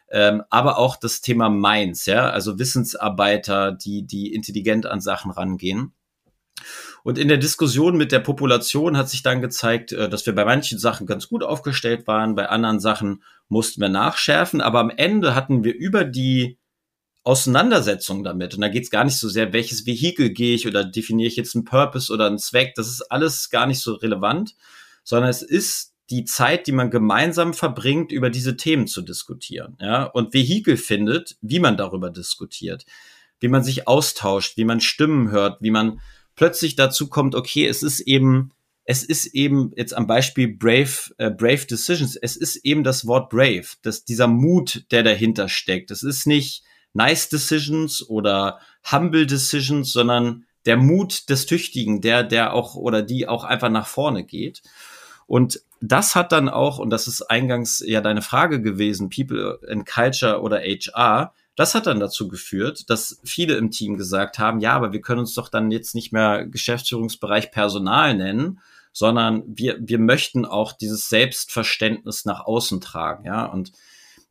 [0.10, 5.92] Ähm, aber auch das Thema Minds, ja, also Wissensarbeiter, die, die intelligent an Sachen rangehen.
[7.04, 10.46] Und in der Diskussion mit der Population hat sich dann gezeigt, äh, dass wir bei
[10.46, 15.36] manchen Sachen ganz gut aufgestellt waren, bei anderen Sachen mussten wir nachschärfen, aber am Ende
[15.36, 16.58] hatten wir über die
[17.24, 20.84] Auseinandersetzung damit, und da geht es gar nicht so sehr, welches Vehikel gehe ich oder
[20.84, 24.56] definiere ich jetzt einen Purpose oder einen Zweck, das ist alles gar nicht so relevant,
[25.04, 30.04] sondern es ist die Zeit, die man gemeinsam verbringt, über diese Themen zu diskutieren, ja,
[30.04, 32.86] und Vehikel findet, wie man darüber diskutiert,
[33.40, 36.00] wie man sich austauscht, wie man Stimmen hört, wie man
[36.36, 38.52] plötzlich dazu kommt, okay, es ist eben,
[38.84, 43.30] es ist eben jetzt am Beispiel Brave, äh, Brave Decisions, es ist eben das Wort
[43.30, 45.92] Brave, das, dieser Mut, der dahinter steckt.
[45.92, 48.60] Es ist nicht Nice Decisions oder
[48.92, 53.88] Humble Decisions, sondern der Mut des Tüchtigen, der, der auch oder die auch einfach nach
[53.88, 54.62] vorne geht.
[55.28, 59.86] Und das hat dann auch, und das ist eingangs ja deine Frage gewesen, People in
[59.86, 64.74] Culture oder HR, das hat dann dazu geführt, dass viele im Team gesagt haben, ja,
[64.74, 68.60] aber wir können uns doch dann jetzt nicht mehr Geschäftsführungsbereich Personal nennen,
[68.92, 73.72] sondern wir, wir möchten auch dieses Selbstverständnis nach außen tragen, ja, und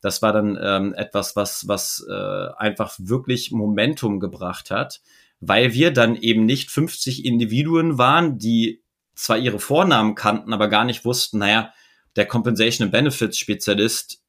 [0.01, 5.01] das war dann ähm, etwas, was, was äh, einfach wirklich Momentum gebracht hat,
[5.41, 8.83] weil wir dann eben nicht 50 Individuen waren, die
[9.15, 11.73] zwar ihre Vornamen kannten, aber gar nicht wussten, naja,
[12.17, 14.21] der Compensation and Benefits Spezialist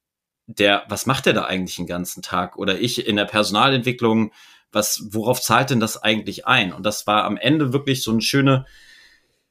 [0.46, 2.56] der, was macht der da eigentlich den ganzen Tag?
[2.56, 4.32] Oder ich in der Personalentwicklung,
[4.72, 6.72] was, worauf zahlt denn das eigentlich ein?
[6.72, 8.66] Und das war am Ende wirklich so ein schöne,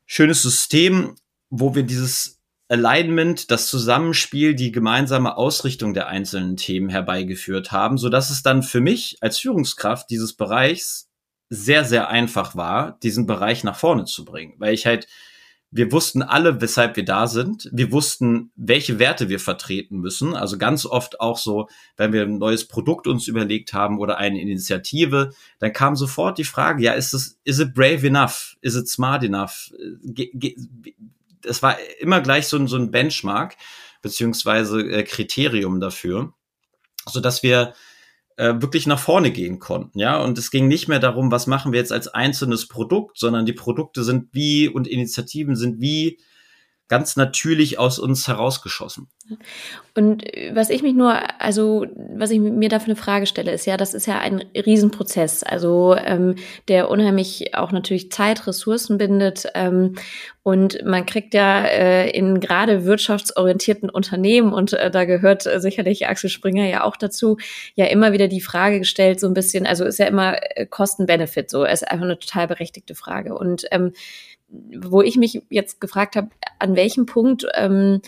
[0.05, 1.15] schönes System,
[1.49, 8.09] wo wir dieses Alignment, das Zusammenspiel, die gemeinsame Ausrichtung der einzelnen Themen herbeigeführt haben, so
[8.09, 11.09] dass es dann für mich als Führungskraft dieses Bereichs
[11.49, 15.07] sehr, sehr einfach war, diesen Bereich nach vorne zu bringen, weil ich halt
[15.75, 17.69] wir wussten alle, weshalb wir da sind.
[17.73, 20.33] Wir wussten, welche Werte wir vertreten müssen.
[20.33, 24.39] Also ganz oft auch so, wenn wir ein neues Produkt uns überlegt haben oder eine
[24.39, 28.55] Initiative, dann kam sofort die Frage, ja, ist es, is it brave enough?
[28.61, 29.69] Is it smart enough?
[31.41, 33.57] Das war immer gleich so ein, so ein Benchmark
[34.01, 36.31] beziehungsweise äh, Kriterium dafür,
[37.05, 37.73] so dass wir
[38.37, 40.21] äh, wirklich nach vorne gehen konnten, ja.
[40.21, 43.53] Und es ging nicht mehr darum, was machen wir jetzt als einzelnes Produkt, sondern die
[43.53, 46.19] Produkte sind wie und Initiativen sind wie
[46.87, 49.07] ganz natürlich aus uns herausgeschossen.
[49.95, 53.65] Und was ich mich nur, also was ich mir da für eine Frage stelle, ist
[53.65, 56.35] ja, das ist ja ein Riesenprozess, also ähm,
[56.67, 59.47] der unheimlich auch natürlich Zeit, Ressourcen bindet.
[59.55, 59.95] Ähm,
[60.43, 66.07] und man kriegt ja äh, in gerade wirtschaftsorientierten Unternehmen, und äh, da gehört äh, sicherlich
[66.07, 67.37] Axel Springer ja auch dazu,
[67.73, 71.49] ja immer wieder die Frage gestellt, so ein bisschen, also ist ja immer äh, Kosten-Benefit,
[71.49, 73.33] so ist einfach eine total berechtigte Frage.
[73.33, 73.93] Und ähm,
[74.49, 76.29] wo ich mich jetzt gefragt habe,
[76.59, 78.01] an welchem Punkt ähm,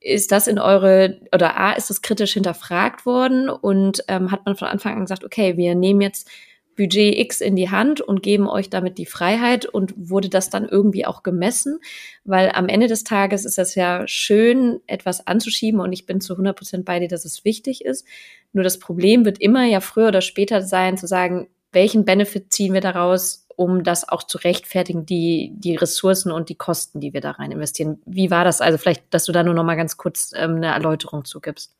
[0.00, 4.56] ist das in eure, oder A, ist das kritisch hinterfragt worden und ähm, hat man
[4.56, 6.28] von Anfang an gesagt, okay, wir nehmen jetzt
[6.76, 10.68] Budget X in die Hand und geben euch damit die Freiheit und wurde das dann
[10.68, 11.78] irgendwie auch gemessen?
[12.24, 16.34] Weil am Ende des Tages ist das ja schön, etwas anzuschieben und ich bin zu
[16.34, 18.06] 100 Prozent bei dir, dass es wichtig ist.
[18.52, 22.72] Nur das Problem wird immer ja früher oder später sein, zu sagen, welchen Benefit ziehen
[22.72, 27.20] wir daraus um das auch zu rechtfertigen, die, die Ressourcen und die Kosten, die wir
[27.20, 28.00] da rein investieren.
[28.04, 28.60] Wie war das?
[28.60, 31.74] Also vielleicht, dass du da nur noch mal ganz kurz ähm, eine Erläuterung zugibst.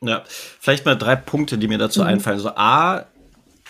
[0.00, 2.08] Ja, vielleicht mal drei Punkte, die mir dazu mhm.
[2.08, 2.38] einfallen.
[2.38, 3.06] So A,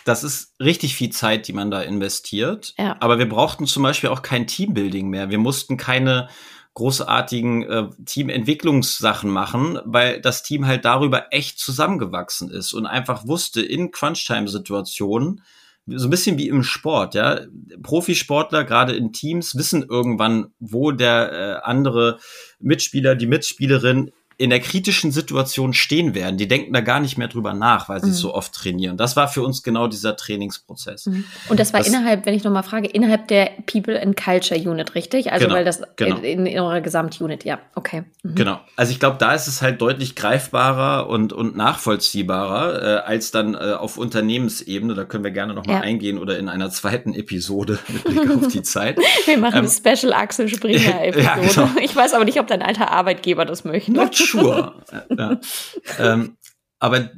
[0.04, 2.74] das ist richtig viel Zeit, die man da investiert.
[2.78, 2.96] Ja.
[3.00, 5.30] Aber wir brauchten zum Beispiel auch kein Teambuilding mehr.
[5.30, 6.28] Wir mussten keine
[6.74, 13.62] großartigen äh, Teamentwicklungssachen machen, weil das Team halt darüber echt zusammengewachsen ist und einfach wusste
[13.62, 15.40] in Crunchtime-Situationen,
[15.86, 17.40] so ein bisschen wie im Sport, ja.
[17.82, 22.18] Profisportler, gerade in Teams, wissen irgendwann, wo der äh, andere
[22.58, 26.36] Mitspieler, die Mitspielerin in der kritischen Situation stehen werden.
[26.36, 28.14] Die denken da gar nicht mehr drüber nach, weil sie mhm.
[28.14, 28.96] so oft trainieren.
[28.96, 31.06] Das war für uns genau dieser Trainingsprozess.
[31.06, 31.24] Mhm.
[31.48, 34.94] Und das war das, innerhalb, wenn ich nochmal frage, innerhalb der People and Culture Unit,
[34.94, 35.32] richtig?
[35.32, 36.16] Also genau, weil das genau.
[36.16, 38.02] in, in eurer Gesamtunit, ja, okay.
[38.22, 38.34] Mhm.
[38.34, 38.60] Genau.
[38.76, 43.54] Also ich glaube, da ist es halt deutlich greifbarer und, und nachvollziehbarer äh, als dann
[43.54, 44.94] äh, auf Unternehmensebene.
[44.94, 45.82] Da können wir gerne nochmal ja.
[45.82, 48.98] eingehen oder in einer zweiten Episode mit Blick auf die Zeit.
[49.26, 51.24] wir machen ähm, eine Special Axel Springer Episode.
[51.24, 51.80] ja, genau.
[51.80, 53.92] Ich weiß aber nicht, ob dein alter Arbeitgeber das möchte.
[54.24, 54.84] Sure.
[55.16, 55.40] ja.
[55.98, 56.36] ähm,
[56.78, 57.10] aber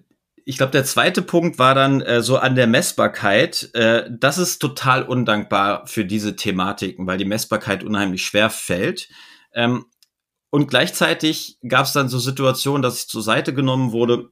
[0.44, 3.68] ich glaube, der zweite Punkt war dann äh, so an der Messbarkeit.
[3.74, 9.08] Äh, das ist total undankbar für diese Thematiken, weil die Messbarkeit unheimlich schwer fällt.
[9.52, 9.86] Ähm,
[10.50, 14.30] und gleichzeitig gab es dann so Situationen, dass ich zur Seite genommen wurde,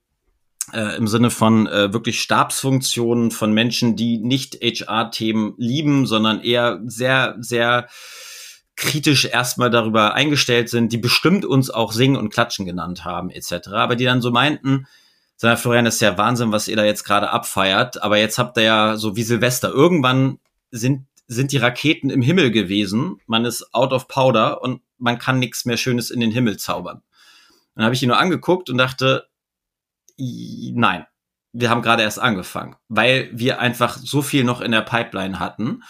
[0.72, 6.80] äh, im Sinne von äh, wirklich Stabsfunktionen von Menschen, die nicht HR-Themen lieben, sondern eher
[6.86, 7.88] sehr, sehr
[8.76, 13.68] kritisch erstmal darüber eingestellt sind, die bestimmt uns auch Singen und Klatschen genannt haben, etc.
[13.72, 14.86] Aber die dann so meinten,
[15.36, 18.64] sondern Florian, ist ja Wahnsinn, was ihr da jetzt gerade abfeiert, aber jetzt habt ihr
[18.64, 20.38] ja so wie Silvester, irgendwann
[20.70, 25.38] sind, sind die Raketen im Himmel gewesen, man ist out of powder und man kann
[25.38, 27.02] nichts mehr Schönes in den Himmel zaubern.
[27.74, 29.26] Dann habe ich ihn nur angeguckt und dachte,
[30.16, 31.06] nein,
[31.52, 35.82] wir haben gerade erst angefangen, weil wir einfach so viel noch in der Pipeline hatten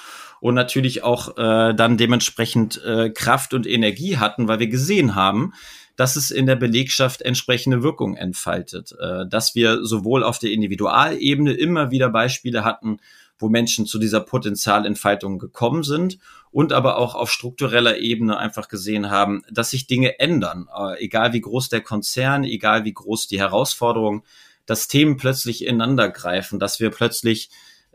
[0.44, 5.54] und natürlich auch äh, dann dementsprechend äh, Kraft und Energie hatten, weil wir gesehen haben,
[5.96, 11.54] dass es in der Belegschaft entsprechende Wirkung entfaltet, äh, dass wir sowohl auf der Individualebene
[11.54, 12.98] immer wieder Beispiele hatten,
[13.38, 16.18] wo Menschen zu dieser Potenzialentfaltung gekommen sind
[16.50, 21.32] und aber auch auf struktureller Ebene einfach gesehen haben, dass sich Dinge ändern, äh, egal
[21.32, 24.24] wie groß der Konzern, egal wie groß die Herausforderung,
[24.66, 27.48] dass Themen plötzlich ineinander greifen, dass wir plötzlich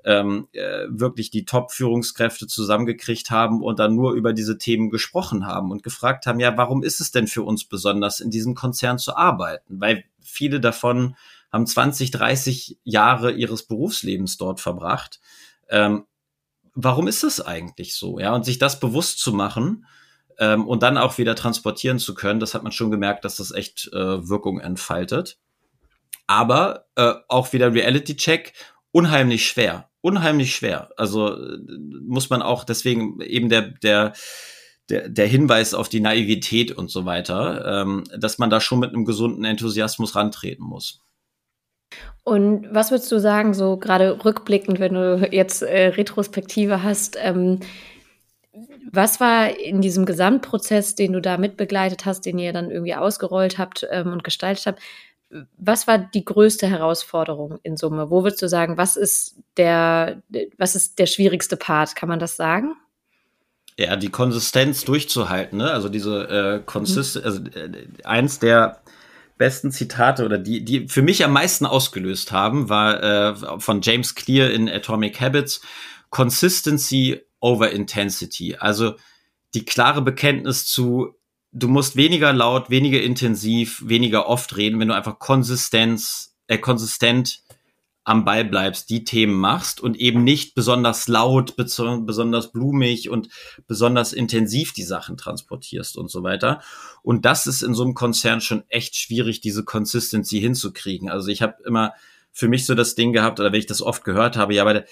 [0.05, 5.71] ähm, äh, wirklich die Top-Führungskräfte zusammengekriegt haben und dann nur über diese Themen gesprochen haben
[5.71, 9.15] und gefragt haben, ja, warum ist es denn für uns besonders, in diesem Konzern zu
[9.15, 9.79] arbeiten?
[9.79, 11.15] Weil viele davon
[11.51, 15.19] haben 20, 30 Jahre ihres Berufslebens dort verbracht.
[15.69, 16.05] Ähm,
[16.75, 18.19] warum ist es eigentlich so?
[18.19, 19.85] Ja, und sich das bewusst zu machen
[20.37, 23.51] ähm, und dann auch wieder transportieren zu können, das hat man schon gemerkt, dass das
[23.51, 25.37] echt äh, Wirkung entfaltet.
[26.27, 28.53] Aber äh, auch wieder Reality-Check,
[28.91, 30.89] unheimlich schwer unheimlich schwer.
[30.97, 31.35] Also
[32.01, 34.13] muss man auch deswegen eben der, der,
[34.89, 38.93] der, der Hinweis auf die Naivität und so weiter, ähm, dass man da schon mit
[38.93, 41.01] einem gesunden Enthusiasmus rantreten muss.
[42.23, 47.59] Und was würdest du sagen, so gerade rückblickend, wenn du jetzt äh, Retrospektive hast, ähm,
[48.91, 53.57] was war in diesem Gesamtprozess, den du da mitbegleitet hast, den ihr dann irgendwie ausgerollt
[53.57, 54.81] habt ähm, und gestaltet habt,
[55.57, 58.09] was war die größte Herausforderung in Summe?
[58.09, 60.21] Wo würdest du sagen, was ist der,
[60.57, 61.95] was ist der schwierigste Part?
[61.95, 62.75] Kann man das sagen?
[63.77, 65.71] Ja, die Konsistenz durchzuhalten, ne?
[65.71, 67.23] Also diese äh, Konsist mhm.
[67.23, 68.81] also äh, eins der
[69.37, 74.15] besten Zitate oder die, die für mich am meisten ausgelöst haben, war äh, von James
[74.15, 75.61] Clear in Atomic Habits
[76.09, 78.57] Consistency over Intensity.
[78.57, 78.95] Also
[79.53, 81.15] die klare Bekenntnis zu
[81.51, 87.41] du musst weniger laut, weniger intensiv, weniger oft reden, wenn du einfach Konsistenz, äh, konsistent
[88.03, 93.29] am Ball bleibst, die Themen machst und eben nicht besonders laut, besonders blumig und
[93.67, 96.61] besonders intensiv die Sachen transportierst und so weiter.
[97.03, 101.09] Und das ist in so einem Konzern schon echt schwierig, diese Consistency hinzukriegen.
[101.09, 101.93] Also ich habe immer
[102.31, 104.85] für mich so das Ding gehabt, oder wenn ich das oft gehört habe, ja, aber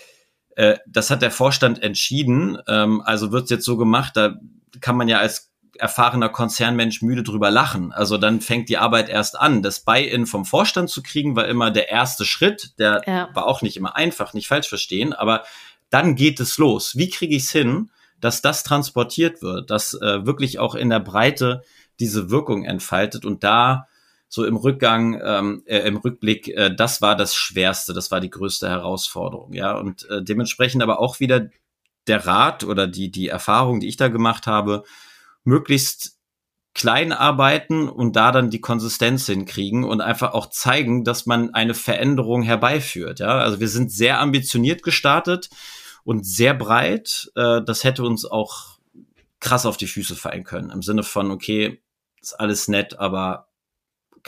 [0.56, 4.36] äh, das hat der Vorstand entschieden, ähm, also wird jetzt so gemacht, da
[4.80, 7.92] kann man ja als erfahrener Konzernmensch müde drüber lachen.
[7.92, 9.62] Also dann fängt die Arbeit erst an.
[9.62, 12.78] Das Buy-in vom Vorstand zu kriegen, war immer der erste Schritt.
[12.80, 13.30] Der ja.
[13.34, 15.44] war auch nicht immer einfach, nicht falsch verstehen, aber
[15.90, 16.98] dann geht es los.
[16.98, 21.00] Wie kriege ich es hin, dass das transportiert wird, dass äh, wirklich auch in der
[21.00, 21.62] Breite
[22.00, 23.88] diese Wirkung entfaltet und da
[24.30, 28.30] so im Rückgang, ähm, äh, im Rückblick, äh, das war das Schwerste, das war die
[28.30, 31.50] größte Herausforderung, ja und äh, dementsprechend aber auch wieder
[32.08, 34.84] der Rat oder die die Erfahrung, die ich da gemacht habe,
[35.48, 36.18] möglichst
[36.74, 41.74] klein arbeiten und da dann die Konsistenz hinkriegen und einfach auch zeigen, dass man eine
[41.74, 43.20] Veränderung herbeiführt.
[43.20, 45.50] Ja, also wir sind sehr ambitioniert gestartet
[46.04, 47.32] und sehr breit.
[47.36, 48.78] Äh, das hätte uns auch
[49.40, 51.82] krass auf die Füße fallen können im Sinne von okay,
[52.22, 53.47] ist alles nett, aber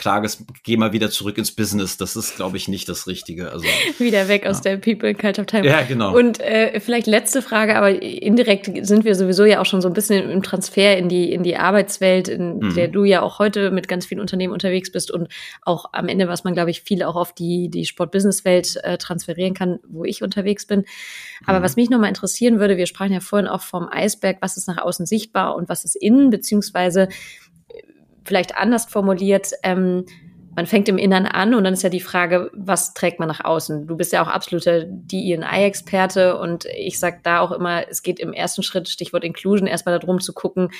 [0.00, 1.98] Klages, geh mal wieder zurück ins Business.
[1.98, 3.52] Das ist, glaube ich, nicht das Richtige.
[3.52, 3.66] Also,
[3.98, 4.50] wieder weg ja.
[4.50, 5.66] aus der People Culture Time.
[5.66, 6.16] Ja, genau.
[6.16, 9.92] Und äh, vielleicht letzte Frage, aber indirekt sind wir sowieso ja auch schon so ein
[9.92, 12.74] bisschen im Transfer in die, in die Arbeitswelt, in mhm.
[12.74, 15.28] der du ja auch heute mit ganz vielen Unternehmen unterwegs bist und
[15.62, 19.52] auch am Ende, was man, glaube ich, viel auch auf die, die Sport-Business-Welt äh, transferieren
[19.52, 20.84] kann, wo ich unterwegs bin.
[21.44, 21.62] Aber mhm.
[21.62, 24.78] was mich nochmal interessieren würde, wir sprachen ja vorhin auch vom Eisberg, was ist nach
[24.78, 27.08] außen sichtbar und was ist innen, beziehungsweise
[28.30, 30.06] vielleicht anders formuliert, ähm,
[30.54, 33.44] man fängt im Innern an und dann ist ja die Frage, was trägt man nach
[33.44, 33.86] außen?
[33.86, 38.32] Du bist ja auch absoluter DEI-Experte und ich sage da auch immer, es geht im
[38.32, 40.70] ersten Schritt, Stichwort Inclusion, erstmal darum zu gucken,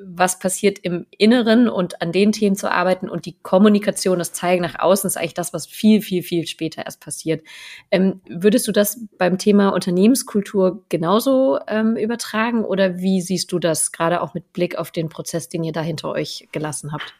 [0.00, 4.62] was passiert im Inneren und an den Themen zu arbeiten und die Kommunikation, das Zeigen
[4.62, 7.42] nach außen ist eigentlich das, was viel, viel, viel später erst passiert.
[7.90, 13.92] Ähm, würdest du das beim Thema Unternehmenskultur genauso ähm, übertragen oder wie siehst du das
[13.92, 17.14] gerade auch mit Blick auf den Prozess, den ihr da hinter euch gelassen habt?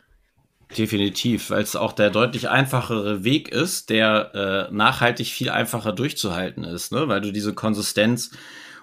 [0.76, 6.62] Definitiv, weil es auch der deutlich einfachere Weg ist, der äh, nachhaltig viel einfacher durchzuhalten
[6.64, 7.08] ist, ne?
[7.08, 8.32] weil du diese Konsistenz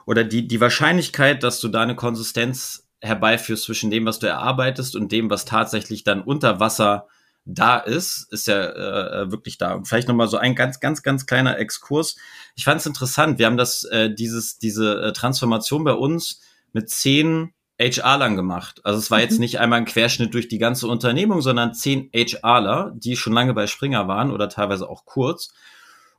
[0.08, 4.96] oder die, die Wahrscheinlichkeit, dass du da eine Konsistenz herbeiführst zwischen dem, was du erarbeitest
[4.96, 7.08] und dem, was tatsächlich dann unter Wasser
[7.46, 9.76] da ist, ist ja äh, wirklich da.
[9.76, 12.16] Und vielleicht nochmal so ein ganz, ganz, ganz kleiner Exkurs.
[12.56, 13.38] Ich fand es interessant.
[13.38, 16.42] Wir haben das, äh, dieses, diese äh, Transformation bei uns
[16.74, 18.82] mit zehn HR-Lern gemacht.
[18.84, 19.42] Also es war jetzt mhm.
[19.42, 23.68] nicht einmal ein Querschnitt durch die ganze Unternehmung, sondern zehn HRler, die schon lange bei
[23.68, 25.54] Springer waren oder teilweise auch kurz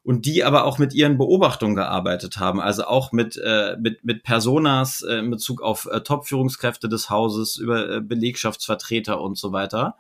[0.07, 4.23] und die aber auch mit ihren Beobachtungen gearbeitet haben, also auch mit äh, mit mit
[4.23, 9.97] Personas äh, in Bezug auf äh, Top-Führungskräfte des Hauses, über äh, Belegschaftsvertreter und so weiter.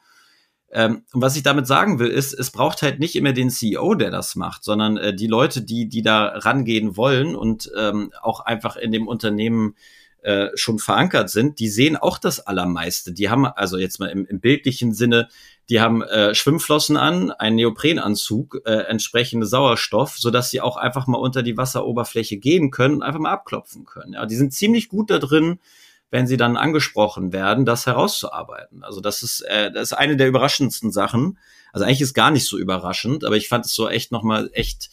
[0.70, 3.96] Ähm, und was ich damit sagen will, ist, es braucht halt nicht immer den CEO,
[3.96, 8.38] der das macht, sondern äh, die Leute, die die da rangehen wollen und ähm, auch
[8.38, 9.74] einfach in dem Unternehmen
[10.26, 13.12] äh, schon verankert sind, die sehen auch das Allermeiste.
[13.12, 15.28] Die haben also jetzt mal im, im bildlichen Sinne,
[15.70, 21.06] die haben äh, Schwimmflossen an, einen Neoprenanzug, äh, entsprechende Sauerstoff, so dass sie auch einfach
[21.06, 24.14] mal unter die Wasseroberfläche gehen können und einfach mal abklopfen können.
[24.14, 25.60] Ja, die sind ziemlich gut da drin,
[26.10, 28.82] wenn sie dann angesprochen werden, das herauszuarbeiten.
[28.82, 31.38] Also das ist, äh, das ist eine der überraschendsten Sachen.
[31.72, 34.90] Also eigentlich ist gar nicht so überraschend, aber ich fand es so echt nochmal echt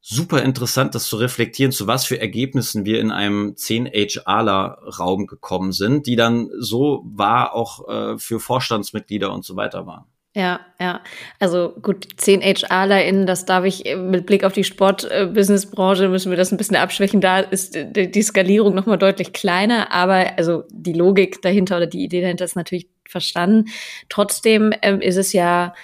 [0.00, 5.26] super interessant, das zu reflektieren, zu was für Ergebnissen wir in einem 10 HRler Raum
[5.26, 10.06] gekommen sind, die dann so war auch äh, für Vorstandsmitglieder und so weiter waren.
[10.32, 11.02] Ja, ja.
[11.40, 16.36] Also gut, zehn HRlerInnen, das darf ich äh, mit Blick auf die Sport-Business-Branche müssen wir
[16.36, 17.20] das ein bisschen abschwächen.
[17.20, 22.20] Da ist die Skalierung nochmal deutlich kleiner, aber also die Logik dahinter oder die Idee
[22.20, 23.70] dahinter ist natürlich verstanden.
[24.08, 25.74] Trotzdem ähm, ist es ja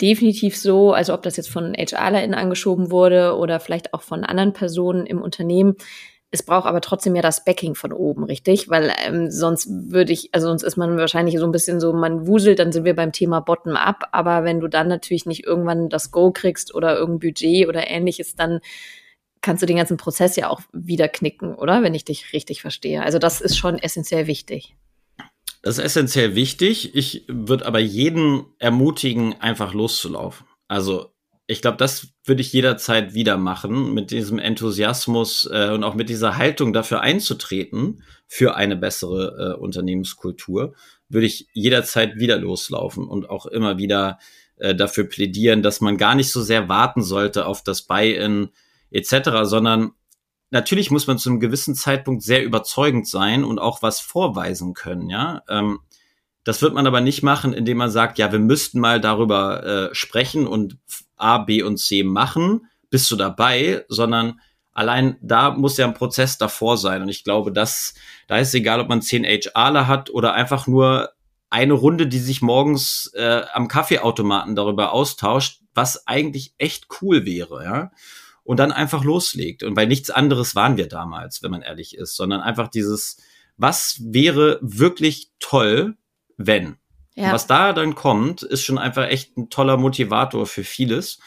[0.00, 4.52] definitiv so, also ob das jetzt von HRlerInnen angeschoben wurde oder vielleicht auch von anderen
[4.52, 5.76] Personen im Unternehmen.
[6.30, 8.68] Es braucht aber trotzdem ja das Backing von oben, richtig?
[8.68, 12.26] Weil ähm, sonst würde ich, also sonst ist man wahrscheinlich so ein bisschen so, man
[12.26, 14.08] wuselt, dann sind wir beim Thema Bottom-up.
[14.12, 18.34] Aber wenn du dann natürlich nicht irgendwann das Go kriegst oder irgendein Budget oder ähnliches,
[18.34, 18.60] dann
[19.40, 21.82] kannst du den ganzen Prozess ja auch wieder knicken, oder?
[21.82, 23.02] Wenn ich dich richtig verstehe.
[23.02, 24.74] Also das ist schon essentiell wichtig.
[25.66, 26.94] Das ist essentiell wichtig.
[26.94, 30.46] Ich würde aber jeden ermutigen, einfach loszulaufen.
[30.68, 31.10] Also
[31.48, 36.08] ich glaube, das würde ich jederzeit wieder machen, mit diesem Enthusiasmus äh, und auch mit
[36.08, 40.76] dieser Haltung dafür einzutreten für eine bessere äh, Unternehmenskultur,
[41.08, 44.20] würde ich jederzeit wieder loslaufen und auch immer wieder
[44.58, 48.50] äh, dafür plädieren, dass man gar nicht so sehr warten sollte auf das Buy-in
[48.92, 49.94] etc., sondern
[50.50, 55.08] natürlich muss man zu einem gewissen Zeitpunkt sehr überzeugend sein und auch was vorweisen können,
[55.10, 55.42] ja.
[55.48, 55.80] Ähm,
[56.44, 59.94] das wird man aber nicht machen, indem man sagt, ja, wir müssten mal darüber äh,
[59.94, 60.78] sprechen und
[61.16, 64.40] A, B und C machen, bist du dabei, sondern
[64.72, 67.02] allein da muss ja ein Prozess davor sein.
[67.02, 67.94] Und ich glaube, dass
[68.28, 71.10] da ist egal, ob man zehn HRler hat oder einfach nur
[71.50, 77.64] eine Runde, die sich morgens äh, am Kaffeeautomaten darüber austauscht, was eigentlich echt cool wäre,
[77.64, 77.90] ja.
[78.46, 79.64] Und dann einfach loslegt.
[79.64, 83.16] Und weil nichts anderes waren wir damals, wenn man ehrlich ist, sondern einfach dieses,
[83.56, 85.96] was wäre wirklich toll,
[86.36, 86.76] wenn.
[87.16, 87.32] Ja.
[87.32, 91.18] Was da dann kommt, ist schon einfach echt ein toller Motivator für vieles.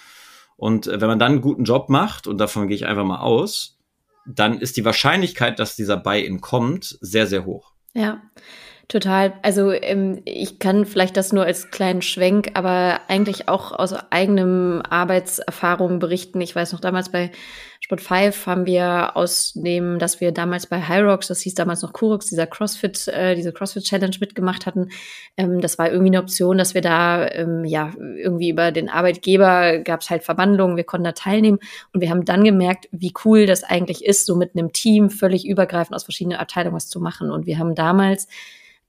[0.56, 3.20] Und äh, wenn man dann einen guten Job macht, und davon gehe ich einfach mal
[3.20, 3.78] aus,
[4.26, 7.74] dann ist die Wahrscheinlichkeit, dass dieser Buy-in kommt, sehr, sehr hoch.
[7.94, 8.22] Ja.
[8.90, 9.34] Total.
[9.44, 14.82] Also ähm, ich kann vielleicht das nur als kleinen Schwenk, aber eigentlich auch aus eigenem
[14.82, 16.42] Arbeitserfahrung berichten.
[16.42, 17.30] Ich weiß noch damals bei
[17.82, 21.94] Sport 5 haben wir aus dem, dass wir damals bei Hyrox, das hieß damals noch
[21.94, 24.90] Kurux, dieser CrossFit, äh, diese CrossFit Challenge mitgemacht hatten.
[25.38, 29.78] Ähm, das war irgendwie eine Option, dass wir da ähm, ja irgendwie über den Arbeitgeber
[29.80, 31.60] gab es halt Verwandlungen, wir konnten da teilnehmen
[31.94, 35.48] und wir haben dann gemerkt, wie cool das eigentlich ist, so mit einem Team völlig
[35.48, 37.30] übergreifend aus verschiedenen Abteilungen was zu machen.
[37.30, 38.28] Und wir haben damals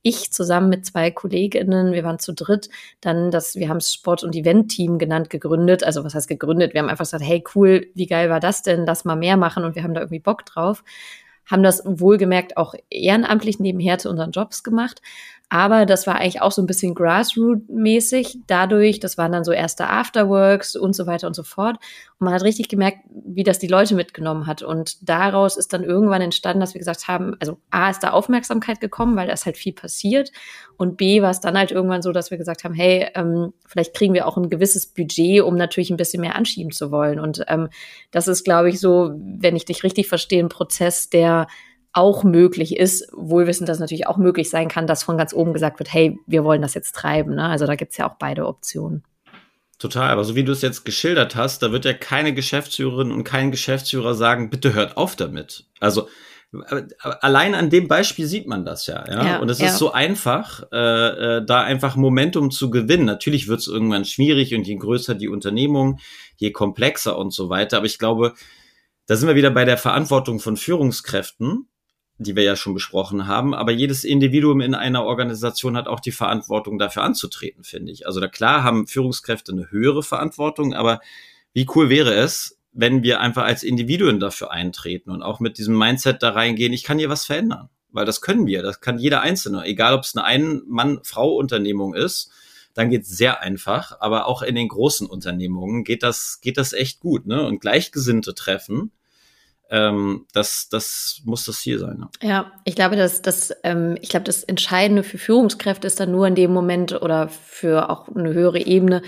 [0.03, 2.71] ich zusammen mit zwei Kolleginnen, wir waren zu dritt,
[3.01, 5.85] dann das, wir haben Sport- und Event-Team genannt, gegründet.
[5.85, 6.73] Also was heißt gegründet?
[6.75, 8.87] Wir haben einfach gesagt, hey cool, wie geil war das denn?
[8.87, 10.85] Lass mal mehr machen und wir haben da irgendwie Bock drauf.
[11.47, 15.03] Haben das wohlgemerkt auch ehrenamtlich nebenher zu unseren Jobs gemacht.
[15.53, 18.39] Aber das war eigentlich auch so ein bisschen Grassroot-mäßig.
[18.47, 21.77] Dadurch, das waren dann so erste Afterworks und so weiter und so fort.
[22.19, 24.63] Und man hat richtig gemerkt, wie das die Leute mitgenommen hat.
[24.63, 28.81] Und daraus ist dann irgendwann entstanden, dass wir gesagt haben, also A ist da Aufmerksamkeit
[28.81, 30.31] gekommen, weil da ist halt viel passiert.
[30.77, 33.93] Und B war es dann halt irgendwann so, dass wir gesagt haben, hey, ähm, vielleicht
[33.93, 37.19] kriegen wir auch ein gewisses Budget, um natürlich ein bisschen mehr anschieben zu wollen.
[37.19, 37.71] Und ähm,
[38.13, 41.49] das ist, glaube ich, so, wenn ich dich richtig verstehe, ein Prozess, der
[41.93, 45.53] auch möglich ist, wohl wissen, dass natürlich auch möglich sein kann, dass von ganz oben
[45.53, 47.35] gesagt wird, hey, wir wollen das jetzt treiben.
[47.35, 47.45] Ne?
[47.45, 49.03] Also da gibt's ja auch beide Optionen.
[49.79, 53.25] Total, aber so wie du es jetzt geschildert hast, da wird ja keine Geschäftsführerin und
[53.25, 55.65] kein Geschäftsführer sagen, bitte hört auf damit.
[55.81, 56.09] Also
[57.01, 59.25] allein an dem Beispiel sieht man das ja, ja.
[59.25, 59.67] ja und es ja.
[59.67, 63.05] ist so einfach, äh, äh, da einfach Momentum zu gewinnen.
[63.05, 65.99] Natürlich wird es irgendwann schwierig und je größer die Unternehmung,
[66.37, 67.79] je komplexer und so weiter.
[67.79, 68.35] Aber ich glaube,
[69.07, 71.69] da sind wir wieder bei der Verantwortung von Führungskräften
[72.21, 73.55] die wir ja schon besprochen haben.
[73.55, 78.07] Aber jedes Individuum in einer Organisation hat auch die Verantwortung, dafür anzutreten, finde ich.
[78.07, 81.01] Also da klar haben Führungskräfte eine höhere Verantwortung, aber
[81.53, 85.77] wie cool wäre es, wenn wir einfach als Individuen dafür eintreten und auch mit diesem
[85.77, 87.69] Mindset da reingehen, ich kann hier was verändern.
[87.93, 92.31] Weil das können wir, das kann jeder Einzelne, egal ob es eine Ein-Mann-Frau-Unternehmung ist,
[92.75, 96.73] dann geht es sehr einfach, aber auch in den großen Unternehmungen geht das, geht das
[96.73, 97.45] echt gut, ne?
[97.45, 98.93] Und Gleichgesinnte treffen,
[99.71, 101.99] ähm, das, das muss das Ziel sein.
[101.99, 102.09] Ne?
[102.23, 106.27] Ja, ich glaube, dass das, ähm, ich glaube, das Entscheidende für Führungskräfte ist dann nur
[106.27, 109.03] in dem Moment oder für auch eine höhere Ebene,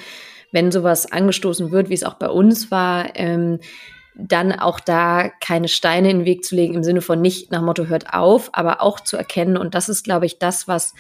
[0.53, 3.59] wenn sowas angestoßen wird, wie es auch bei uns war, ähm,
[4.15, 7.63] dann auch da keine Steine in den Weg zu legen, im Sinne von nicht nach
[7.63, 10.95] Motto hört auf, aber auch zu erkennen, und das ist, glaube ich, das, was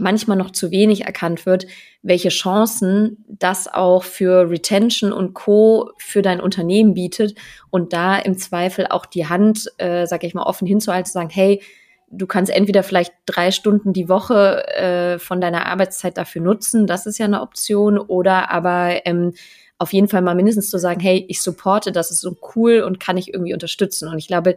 [0.00, 1.66] manchmal noch zu wenig erkannt wird,
[2.02, 5.90] welche Chancen das auch für Retention und Co.
[5.98, 7.34] für dein Unternehmen bietet
[7.70, 11.30] und da im Zweifel auch die Hand, äh, sag ich mal, offen hinzuhalten, zu sagen,
[11.30, 11.62] hey,
[12.10, 17.06] du kannst entweder vielleicht drei Stunden die Woche äh, von deiner Arbeitszeit dafür nutzen, das
[17.06, 19.32] ist ja eine Option, oder aber ähm,
[19.78, 23.00] auf jeden Fall mal mindestens zu sagen, hey, ich supporte, das ist so cool und
[23.00, 24.08] kann ich irgendwie unterstützen.
[24.08, 24.56] Und ich glaube,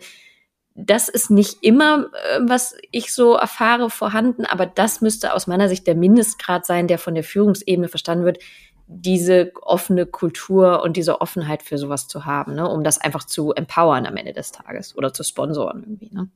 [0.76, 5.70] das ist nicht immer, äh, was ich so erfahre, vorhanden, aber das müsste aus meiner
[5.70, 8.40] Sicht der Mindestgrad sein, der von der Führungsebene verstanden wird,
[8.88, 13.54] diese offene Kultur und diese Offenheit für sowas zu haben, ne, um das einfach zu
[13.54, 16.10] empowern am Ende des Tages oder zu sponsoren irgendwie.
[16.14, 16.30] Ne?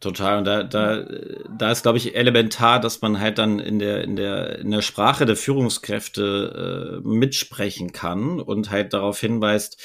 [0.00, 0.38] Total.
[0.38, 1.04] Und da, da,
[1.56, 4.82] da ist, glaube ich, elementar, dass man halt dann in der, in der, in der
[4.82, 9.80] Sprache der Führungskräfte äh, mitsprechen kann und halt darauf hinweist,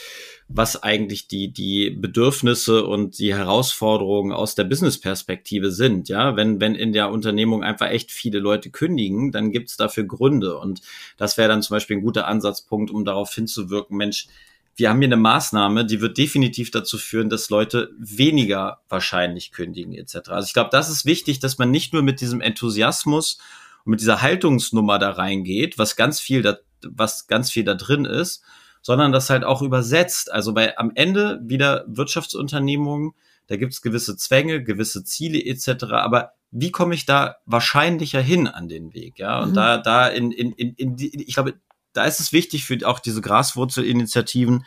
[0.48, 6.10] was eigentlich die, die Bedürfnisse und die Herausforderungen aus der Business-Perspektive sind.
[6.10, 10.58] Ja, wenn, wenn in der Unternehmung einfach echt viele Leute kündigen, dann gibt's dafür Gründe.
[10.58, 10.82] Und
[11.18, 14.28] das wäre dann zum Beispiel ein guter Ansatzpunkt, um darauf hinzuwirken, Mensch,
[14.76, 19.94] wir haben hier eine Maßnahme, die wird definitiv dazu führen, dass Leute weniger wahrscheinlich kündigen
[19.94, 20.30] etc.
[20.30, 23.38] Also ich glaube, das ist wichtig, dass man nicht nur mit diesem Enthusiasmus
[23.86, 28.06] und mit dieser Haltungsnummer da reingeht, was ganz viel da, was ganz viel da drin
[28.06, 28.44] ist,
[28.84, 30.32] sondern das halt auch übersetzt.
[30.32, 33.14] Also bei am Ende wieder Wirtschaftsunternehmungen,
[33.48, 35.86] da gibt's gewisse Zwänge, gewisse Ziele etc.
[35.94, 39.18] Aber wie komme ich da wahrscheinlicher hin an den Weg?
[39.18, 39.56] Ja, und mhm.
[39.56, 41.56] da, da in, in, in, in die, ich glaube,
[41.94, 44.66] da ist es wichtig für auch diese Graswurzelinitiativen,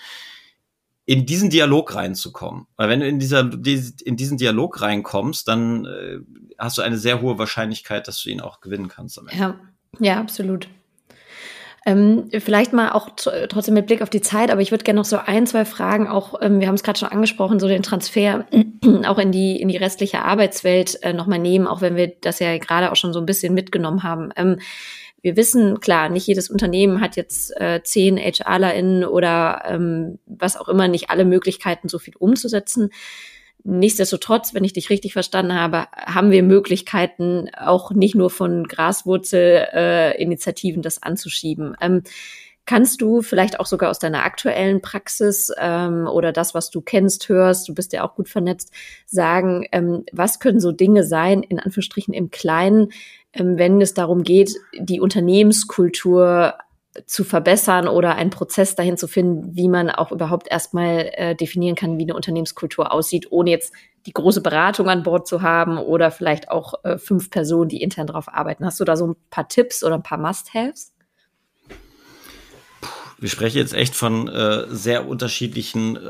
[1.04, 2.66] in diesen Dialog reinzukommen.
[2.76, 6.18] Weil wenn du in dieser in diesen Dialog reinkommst, dann äh,
[6.58, 9.20] hast du eine sehr hohe Wahrscheinlichkeit, dass du ihn auch gewinnen kannst.
[9.36, 9.60] Ja,
[10.00, 10.68] ja, absolut.
[11.86, 15.04] Ähm, vielleicht mal auch trotzdem mit Blick auf die Zeit, aber ich würde gerne noch
[15.04, 18.44] so ein, zwei Fragen auch, ähm, wir haben es gerade schon angesprochen, so den Transfer
[19.06, 22.58] auch in die, in die restliche Arbeitswelt äh, nochmal nehmen, auch wenn wir das ja
[22.58, 24.30] gerade auch schon so ein bisschen mitgenommen haben.
[24.34, 24.58] Ähm,
[25.22, 30.68] wir wissen, klar, nicht jedes Unternehmen hat jetzt äh, zehn HRlerInnen oder ähm, was auch
[30.68, 32.90] immer, nicht alle Möglichkeiten, so viel umzusetzen.
[33.68, 40.78] Nichtsdestotrotz, wenn ich dich richtig verstanden habe, haben wir Möglichkeiten, auch nicht nur von Graswurzelinitiativen
[40.80, 41.74] äh, das anzuschieben.
[41.80, 42.04] Ähm,
[42.64, 47.28] kannst du vielleicht auch sogar aus deiner aktuellen Praxis ähm, oder das, was du kennst,
[47.28, 48.70] hörst, du bist ja auch gut vernetzt,
[49.04, 52.92] sagen, ähm, was können so Dinge sein, in Anführungsstrichen im Kleinen,
[53.32, 56.54] ähm, wenn es darum geht, die Unternehmenskultur
[57.06, 61.76] zu verbessern oder einen Prozess dahin zu finden, wie man auch überhaupt erstmal äh, definieren
[61.76, 63.74] kann, wie eine Unternehmenskultur aussieht, ohne jetzt
[64.06, 68.06] die große Beratung an Bord zu haben oder vielleicht auch äh, fünf Personen, die intern
[68.06, 68.64] darauf arbeiten.
[68.64, 70.92] Hast du da so ein paar Tipps oder ein paar Must-Haves?
[73.18, 76.00] Wir sprechen jetzt echt von äh, sehr unterschiedlichen äh,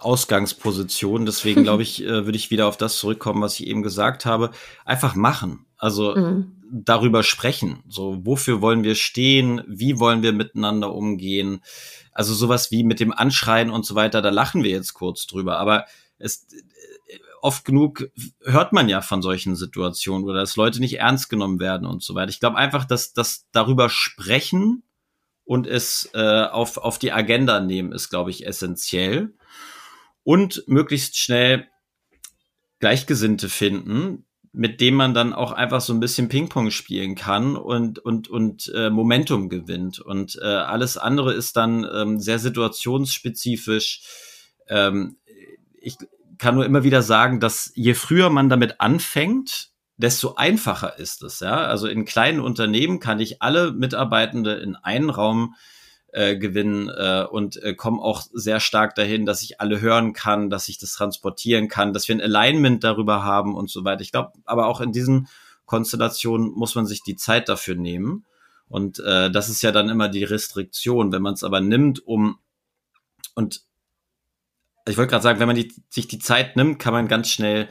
[0.00, 1.26] Ausgangspositionen.
[1.26, 4.50] Deswegen glaube ich, äh, würde ich wieder auf das zurückkommen, was ich eben gesagt habe.
[4.84, 5.66] Einfach machen.
[5.76, 6.52] Also mhm.
[6.70, 7.82] darüber sprechen.
[7.88, 9.62] So, wofür wollen wir stehen?
[9.66, 11.62] Wie wollen wir miteinander umgehen?
[12.12, 15.58] Also sowas wie mit dem Anschreien und so weiter, da lachen wir jetzt kurz drüber.
[15.58, 15.86] Aber
[16.18, 16.46] es,
[17.40, 18.08] oft genug
[18.44, 22.14] hört man ja von solchen Situationen oder dass Leute nicht ernst genommen werden und so
[22.14, 22.30] weiter.
[22.30, 24.84] Ich glaube einfach, dass das darüber sprechen
[25.44, 29.34] und es äh, auf, auf die Agenda nehmen ist, glaube ich, essentiell.
[30.24, 31.68] Und möglichst schnell
[32.78, 37.98] Gleichgesinnte finden, mit dem man dann auch einfach so ein bisschen Ping-Pong spielen kann und,
[37.98, 39.98] und, und äh, Momentum gewinnt.
[39.98, 44.02] Und äh, alles andere ist dann ähm, sehr situationsspezifisch.
[44.68, 45.16] Ähm,
[45.80, 45.96] ich
[46.38, 49.71] kann nur immer wieder sagen, dass je früher man damit anfängt,
[50.02, 51.40] desto einfacher ist es.
[51.40, 51.64] Ja?
[51.64, 55.54] Also in kleinen Unternehmen kann ich alle Mitarbeitende in einen Raum
[56.08, 60.50] äh, gewinnen äh, und äh, komme auch sehr stark dahin, dass ich alle hören kann,
[60.50, 64.02] dass ich das transportieren kann, dass wir ein Alignment darüber haben und so weiter.
[64.02, 65.28] Ich glaube, aber auch in diesen
[65.64, 68.26] Konstellationen muss man sich die Zeit dafür nehmen.
[68.68, 71.12] Und äh, das ist ja dann immer die Restriktion.
[71.12, 72.38] Wenn man es aber nimmt, um
[73.34, 73.62] und
[74.86, 77.68] ich wollte gerade sagen, wenn man die, sich die Zeit nimmt, kann man ganz schnell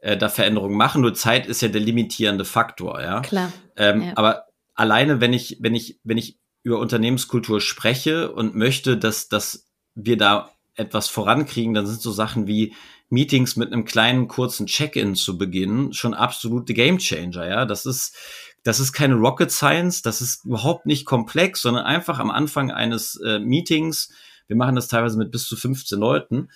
[0.00, 1.02] äh, da Veränderungen machen.
[1.02, 3.20] Nur Zeit ist ja der limitierende Faktor, ja.
[3.20, 3.52] Klar.
[3.76, 4.12] Ähm, ja.
[4.16, 9.66] Aber alleine, wenn ich, wenn ich, wenn ich über Unternehmenskultur spreche und möchte, dass, dass
[9.94, 12.74] wir da etwas vorankriegen, dann sind so Sachen wie
[13.08, 17.64] Meetings mit einem kleinen kurzen Check-in zu beginnen schon absolute Gamechanger, ja.
[17.64, 18.16] Das ist,
[18.62, 23.20] das ist keine Rocket Science, das ist überhaupt nicht komplex, sondern einfach am Anfang eines
[23.24, 24.12] äh, Meetings,
[24.46, 26.48] wir machen das teilweise mit bis zu 15 Leuten,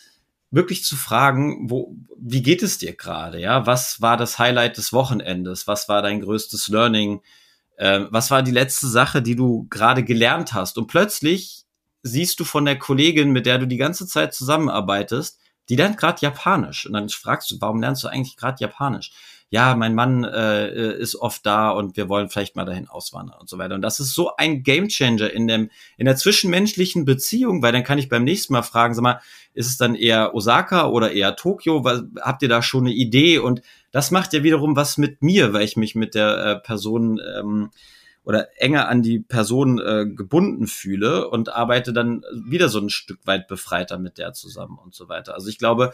[0.55, 3.67] wirklich zu fragen, wo, wie geht es dir gerade, ja?
[3.67, 5.67] Was war das Highlight des Wochenendes?
[5.67, 7.23] Was war dein größtes Learning?
[7.79, 10.79] Ähm, was war die letzte Sache, die du gerade gelernt hast?
[10.79, 11.65] Und plötzlich
[12.03, 16.21] siehst du von der Kollegin, mit der du die ganze Zeit zusammenarbeitest, die lernt gerade
[16.21, 16.87] Japanisch.
[16.87, 19.13] Und dann fragst du, warum lernst du eigentlich gerade Japanisch?
[19.51, 23.49] Ja, mein Mann äh, ist oft da und wir wollen vielleicht mal dahin auswandern und
[23.49, 23.75] so weiter.
[23.75, 27.99] Und das ist so ein Gamechanger in dem in der zwischenmenschlichen Beziehung, weil dann kann
[27.99, 29.21] ich beim nächsten Mal fragen, sag mal,
[29.55, 31.85] ist es dann eher Osaka oder eher Tokio?
[31.85, 33.39] Was, habt ihr da schon eine Idee?
[33.39, 37.21] Und das macht ja wiederum was mit mir, weil ich mich mit der äh, Person
[37.39, 37.71] ähm,
[38.25, 43.21] oder enger an die Person äh, gebunden fühle und arbeite dann wieder so ein Stück
[43.27, 45.35] weit befreiter mit der zusammen und so weiter.
[45.35, 45.93] Also ich glaube,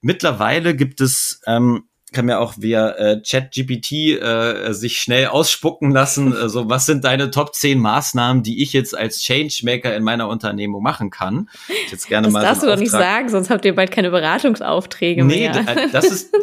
[0.00, 6.34] mittlerweile gibt es ähm, kann mir auch via äh, Chat-GPT äh, sich schnell ausspucken lassen,
[6.34, 10.28] äh, so was sind deine Top 10 Maßnahmen, die ich jetzt als Changemaker in meiner
[10.28, 11.48] Unternehmung machen kann.
[11.86, 13.90] Ich jetzt gerne das mal darfst so du doch nicht sagen, sonst habt ihr bald
[13.90, 15.62] keine Beratungsaufträge nee, mehr.
[15.64, 16.34] Nee, das ist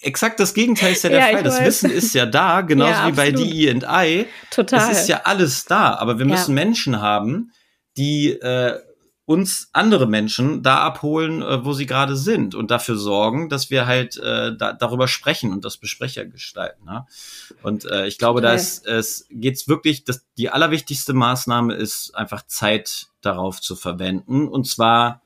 [0.00, 1.42] exakt das Gegenteil ist ja der Ja, Fall.
[1.42, 1.66] Das weiß.
[1.66, 3.30] Wissen ist ja da, genauso Ja, wie bei.
[3.30, 4.26] DE&I.
[4.50, 4.90] Total.
[4.90, 6.32] Es ist ja alles da, aber wir Ja.
[6.32, 7.52] müssen Menschen haben,
[7.96, 8.78] die äh,
[9.24, 13.86] uns andere Menschen da abholen, äh, wo sie gerade sind und dafür sorgen, dass wir
[13.86, 16.84] halt äh, da, darüber sprechen und das Besprecher gestalten.
[16.84, 17.06] Ne?
[17.62, 18.60] Und äh, ich glaube, da Total.
[18.60, 24.66] ist, es geht's wirklich, dass die allerwichtigste Maßnahme ist einfach Zeit darauf zu verwenden und
[24.66, 25.22] zwar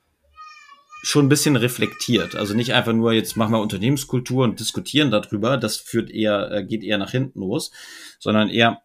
[1.03, 2.35] schon ein bisschen reflektiert.
[2.35, 5.57] Also nicht einfach nur, jetzt machen wir Unternehmenskultur und diskutieren darüber.
[5.57, 7.71] Das führt eher, äh, geht eher nach hinten los,
[8.19, 8.81] sondern eher,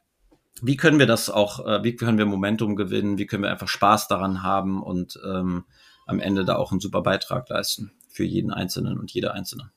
[0.61, 3.69] wie können wir das auch, äh, wie können wir Momentum gewinnen, wie können wir einfach
[3.69, 5.65] Spaß daran haben und ähm,
[6.07, 9.73] am Ende da auch einen super Beitrag leisten für jeden Einzelnen und jede Einzelne.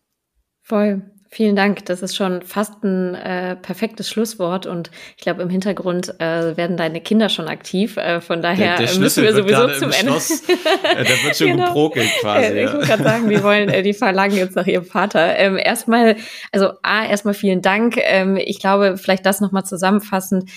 [0.62, 1.15] Voll.
[1.36, 1.84] Vielen Dank.
[1.88, 6.78] Das ist schon fast ein äh, perfektes Schlusswort und ich glaube, im Hintergrund äh, werden
[6.78, 7.98] deine Kinder schon aktiv.
[7.98, 10.14] Äh, von daher äh, müssen wir sowieso zum Ende.
[10.14, 11.66] Schloss, äh, da wird schon Genau.
[11.66, 12.46] geprokelt quasi.
[12.46, 15.38] Äh, ich wollte gerade sagen, die wollen, äh, die verlangen jetzt nach ihrem Vater.
[15.38, 16.16] Ähm, erstmal,
[16.54, 17.98] also A, erstmal vielen Dank.
[17.98, 20.50] Ähm, ich glaube, vielleicht das nochmal zusammenfassend.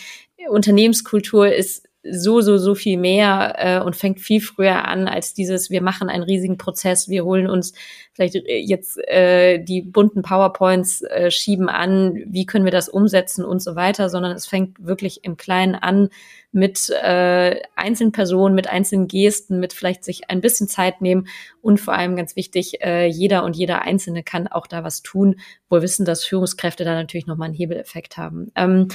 [0.48, 5.70] Unternehmenskultur ist so, so, so viel mehr äh, und fängt viel früher an als dieses,
[5.70, 7.72] wir machen einen riesigen Prozess, wir holen uns
[8.12, 13.44] vielleicht äh, jetzt äh, die bunten PowerPoints, äh, schieben an, wie können wir das umsetzen
[13.44, 16.08] und so weiter, sondern es fängt wirklich im Kleinen an
[16.50, 21.28] mit äh, einzelnen Personen, mit einzelnen Gesten, mit vielleicht sich ein bisschen Zeit nehmen
[21.60, 25.36] und vor allem ganz wichtig, äh, jeder und jeder Einzelne kann auch da was tun,
[25.68, 28.50] wohl wissen, dass Führungskräfte da natürlich nochmal einen Hebeleffekt haben.
[28.56, 28.88] Ähm,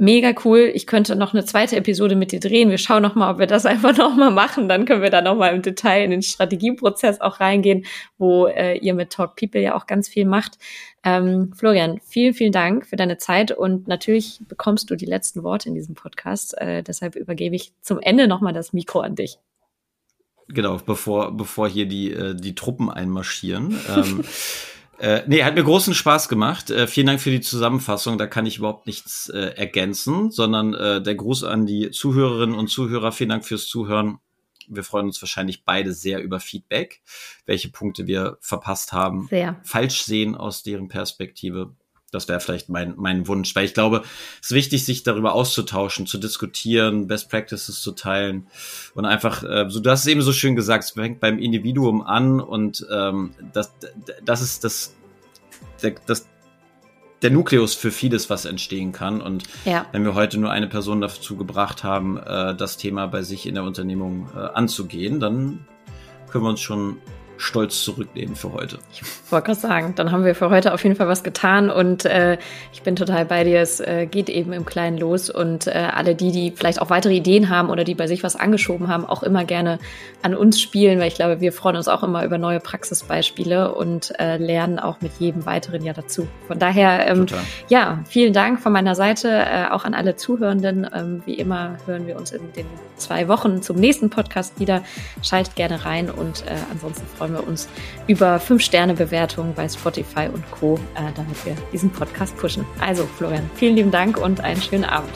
[0.00, 0.70] mega cool.
[0.74, 2.70] Ich könnte noch eine zweite Episode mit dir drehen.
[2.70, 4.68] Wir schauen noch mal, ob wir das einfach noch mal machen.
[4.68, 7.84] Dann können wir da noch mal im Detail in den Strategieprozess auch reingehen,
[8.18, 10.58] wo äh, ihr mit Talk People ja auch ganz viel macht.
[11.04, 15.68] Ähm, Florian, vielen, vielen Dank für deine Zeit und natürlich bekommst du die letzten Worte
[15.68, 16.56] in diesem Podcast.
[16.58, 19.38] Äh, deshalb übergebe ich zum Ende noch mal das Mikro an dich.
[20.48, 23.78] Genau, bevor, bevor hier die, äh, die Truppen einmarschieren.
[23.96, 24.24] ähm,
[25.00, 26.70] Äh, nee, hat mir großen Spaß gemacht.
[26.70, 28.18] Äh, vielen Dank für die Zusammenfassung.
[28.18, 32.68] Da kann ich überhaupt nichts äh, ergänzen, sondern äh, der Gruß an die Zuhörerinnen und
[32.68, 33.10] Zuhörer.
[33.10, 34.18] Vielen Dank fürs Zuhören.
[34.68, 37.00] Wir freuen uns wahrscheinlich beide sehr über Feedback,
[37.46, 39.58] welche Punkte wir verpasst haben, sehr.
[39.64, 41.74] falsch sehen aus deren Perspektive.
[42.10, 44.02] Das wäre vielleicht mein, mein Wunsch, weil ich glaube,
[44.40, 48.46] es ist wichtig, sich darüber auszutauschen, zu diskutieren, Best Practices zu teilen
[48.94, 52.02] und einfach, äh, so du hast es eben so schön gesagt, es fängt beim Individuum
[52.02, 53.72] an und ähm, das,
[54.24, 54.94] das ist das,
[55.82, 56.26] der, das,
[57.22, 59.20] der Nukleus für vieles, was entstehen kann.
[59.20, 59.86] Und ja.
[59.92, 63.54] wenn wir heute nur eine Person dazu gebracht haben, äh, das Thema bei sich in
[63.54, 65.66] der Unternehmung äh, anzugehen, dann
[66.30, 66.98] können wir uns schon
[67.40, 68.78] stolz zurücknehmen für heute.
[68.92, 72.04] Ich wollte gerade sagen, dann haben wir für heute auf jeden Fall was getan und
[72.04, 72.36] äh,
[72.72, 73.60] ich bin total bei dir.
[73.60, 77.14] Es äh, geht eben im Kleinen los und äh, alle die, die vielleicht auch weitere
[77.14, 79.78] Ideen haben oder die bei sich was angeschoben haben, auch immer gerne
[80.22, 84.12] an uns spielen, weil ich glaube, wir freuen uns auch immer über neue Praxisbeispiele und
[84.20, 86.28] äh, lernen auch mit jedem weiteren Jahr dazu.
[86.46, 87.26] Von daher, ähm,
[87.68, 90.86] ja, vielen Dank von meiner Seite, äh, auch an alle Zuhörenden.
[90.94, 92.66] Ähm, wie immer hören wir uns in den
[92.96, 94.82] zwei Wochen zum nächsten Podcast wieder.
[95.22, 97.68] Schaltet gerne rein und äh, ansonsten freuen freuen wir uns
[98.06, 102.64] über 5-Sterne-Bewertungen bei Spotify und Co., äh, damit wir diesen Podcast pushen.
[102.80, 105.12] Also, Florian, vielen lieben Dank und einen schönen Abend.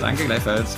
[0.00, 0.76] Danke gleichfalls.